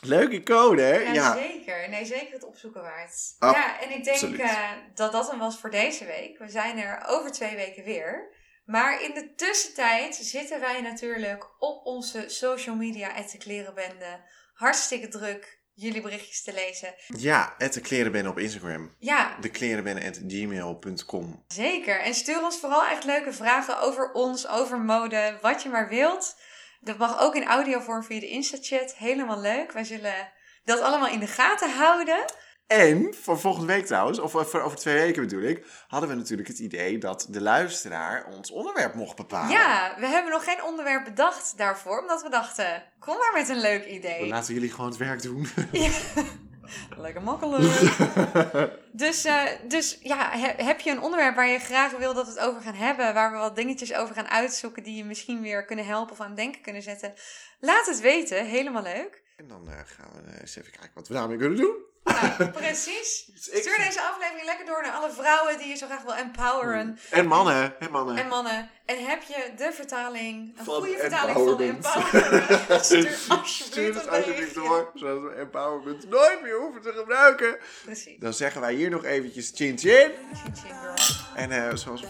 Leuk 0.00 0.30
icoon, 0.30 0.78
hè? 0.78 0.94
Ja, 0.94 1.12
ja, 1.12 1.34
zeker. 1.34 1.88
Nee, 1.88 2.04
zeker 2.04 2.32
het 2.32 2.44
opzoeken 2.44 2.82
waard. 2.82 3.34
ja, 3.38 3.80
en 3.80 3.90
ik 3.90 4.04
denk 4.04 4.22
uh, 4.22 4.70
dat 4.94 5.12
dat 5.12 5.30
hem 5.30 5.38
was 5.38 5.58
voor 5.58 5.70
deze 5.70 6.04
week. 6.04 6.38
We 6.38 6.48
zijn 6.48 6.78
er 6.78 7.04
over 7.06 7.32
twee 7.32 7.56
weken 7.56 7.84
weer. 7.84 8.32
Maar 8.64 9.02
in 9.02 9.14
de 9.14 9.34
tussentijd 9.34 10.14
zitten 10.14 10.60
wij 10.60 10.80
natuurlijk 10.80 11.46
op 11.58 11.86
onze 11.86 12.24
social 12.26 12.76
media, 12.76 13.14
at 13.14 13.30
de 13.30 13.38
Klerenbende. 13.38 14.20
Hartstikke 14.54 15.08
druk 15.08 15.62
jullie 15.74 16.00
berichtjes 16.00 16.42
te 16.42 16.52
lezen. 16.52 16.94
Ja, 17.06 17.54
at 17.58 17.72
de 17.72 17.80
Klerenbende 17.80 18.28
op 18.28 18.38
Instagram. 18.38 18.94
Ja. 18.98 19.36
De 19.40 19.50
klerenbende 19.50 20.06
at 20.06 20.20
gmail.com. 20.26 21.44
Zeker. 21.48 22.00
En 22.00 22.14
stuur 22.14 22.42
ons 22.42 22.58
vooral 22.58 22.86
echt 22.86 23.04
leuke 23.04 23.32
vragen 23.32 23.80
over 23.80 24.12
ons, 24.12 24.48
over 24.48 24.78
mode, 24.78 25.38
wat 25.40 25.62
je 25.62 25.68
maar 25.68 25.88
wilt. 25.88 26.36
Dat 26.80 26.98
mag 26.98 27.20
ook 27.20 27.34
in 27.34 27.46
audiovorm 27.46 28.04
via 28.04 28.20
de 28.20 28.28
Insta-chat. 28.28 28.94
Helemaal 28.94 29.40
leuk. 29.40 29.72
Wij 29.72 29.84
zullen 29.84 30.32
dat 30.64 30.80
allemaal 30.80 31.08
in 31.08 31.20
de 31.20 31.26
gaten 31.26 31.70
houden. 31.70 32.24
En 32.66 33.14
voor 33.14 33.40
volgende 33.40 33.66
week 33.66 33.86
trouwens, 33.86 34.18
of 34.18 34.30
voor 34.30 34.60
over 34.60 34.78
twee 34.78 34.94
weken 34.94 35.22
bedoel 35.22 35.42
ik, 35.42 35.66
hadden 35.88 36.08
we 36.08 36.14
natuurlijk 36.14 36.48
het 36.48 36.58
idee 36.58 36.98
dat 36.98 37.26
de 37.30 37.40
luisteraar 37.40 38.26
ons 38.26 38.50
onderwerp 38.50 38.94
mocht 38.94 39.16
bepalen. 39.16 39.50
Ja, 39.50 39.94
we 39.98 40.06
hebben 40.06 40.32
nog 40.32 40.44
geen 40.44 40.64
onderwerp 40.64 41.04
bedacht 41.04 41.56
daarvoor, 41.56 42.00
omdat 42.00 42.22
we 42.22 42.28
dachten, 42.28 42.82
kom 42.98 43.16
maar 43.16 43.32
met 43.34 43.48
een 43.48 43.60
leuk 43.60 43.84
idee. 43.86 44.20
We 44.20 44.28
laten 44.28 44.54
jullie 44.54 44.70
gewoon 44.70 44.88
het 44.88 44.98
werk 44.98 45.22
doen. 45.22 45.46
Lekker 46.96 47.22
makkelijk. 47.22 47.62
dus, 48.92 49.26
uh, 49.26 49.42
dus 49.68 49.98
ja, 50.02 50.30
heb 50.56 50.80
je 50.80 50.90
een 50.90 51.02
onderwerp 51.02 51.34
waar 51.34 51.48
je 51.48 51.58
graag 51.58 51.96
wil 51.96 52.14
dat 52.14 52.26
we 52.26 52.32
het 52.32 52.40
over 52.40 52.62
gaan 52.62 52.74
hebben, 52.74 53.14
waar 53.14 53.32
we 53.32 53.38
wat 53.38 53.56
dingetjes 53.56 53.94
over 53.94 54.14
gaan 54.14 54.28
uitzoeken 54.28 54.82
die 54.82 54.96
je 54.96 55.04
misschien 55.04 55.42
weer 55.42 55.64
kunnen 55.64 55.86
helpen 55.86 56.12
of 56.12 56.20
aan 56.20 56.26
het 56.26 56.36
denken 56.36 56.62
kunnen 56.62 56.82
zetten? 56.82 57.14
Laat 57.60 57.86
het 57.86 58.00
weten, 58.00 58.46
helemaal 58.46 58.82
leuk. 58.82 59.22
En 59.36 59.48
dan 59.48 59.68
uh, 59.68 59.78
gaan 59.84 60.10
we 60.12 60.40
eens 60.40 60.56
even 60.56 60.72
kijken 60.72 60.94
wat 60.94 61.08
we 61.08 61.14
daarmee 61.14 61.38
kunnen 61.38 61.58
doen. 61.58 61.92
Nou, 62.20 62.50
precies. 62.62 63.24
Dus 63.32 63.44
Stuur 63.44 63.76
deze 63.76 64.00
aflevering 64.02 64.44
lekker 64.44 64.66
door 64.66 64.82
naar 64.82 64.92
alle 64.92 65.10
vrouwen 65.10 65.58
die 65.58 65.68
je 65.68 65.74
zo 65.74 65.86
graag 65.86 66.02
wil 66.02 66.14
empoweren. 66.14 66.98
En 67.10 67.26
mannen. 67.26 67.80
En 67.80 67.90
mannen. 67.90 68.16
En 68.16 68.28
mannen. 68.28 68.70
En 68.84 69.04
heb 69.06 69.22
je 69.22 69.52
de 69.56 69.70
vertaling, 69.72 70.58
een 70.58 70.64
goede 70.64 70.96
vertaling 70.98 71.36
van 71.36 71.60
empowerment? 71.60 72.84
Stuur 72.84 73.18
alsjeblieft 73.28 73.94
het 73.94 74.08
alsjeblieft 74.08 74.54
door, 74.54 74.90
zodat 74.94 75.22
we 75.22 75.34
empowerment 75.38 76.08
nooit 76.08 76.42
meer 76.42 76.58
hoeven 76.60 76.82
te 76.82 76.92
gebruiken. 76.92 77.56
Precies. 77.84 78.18
Dan 78.18 78.32
zeggen 78.32 78.60
wij 78.60 78.74
hier 78.74 78.90
nog 78.90 79.04
eventjes 79.04 79.52
chin 79.54 79.78
chin. 79.78 80.10
Chin 80.32 80.54
chin 80.54 80.74
girl. 80.80 80.94
En 81.34 81.50
uh, 81.50 81.74
zoals 81.74 82.00
we 82.00 82.06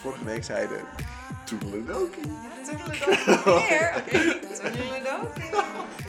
vorige 0.00 0.24
week 0.24 0.44
zeiden, 0.44 0.84
toedeledokie. 1.44 2.22
Toedeledokie. 2.70 3.44
Weer? 3.44 3.92
Oké, 3.96 4.38
toedeledokie. 4.38 5.50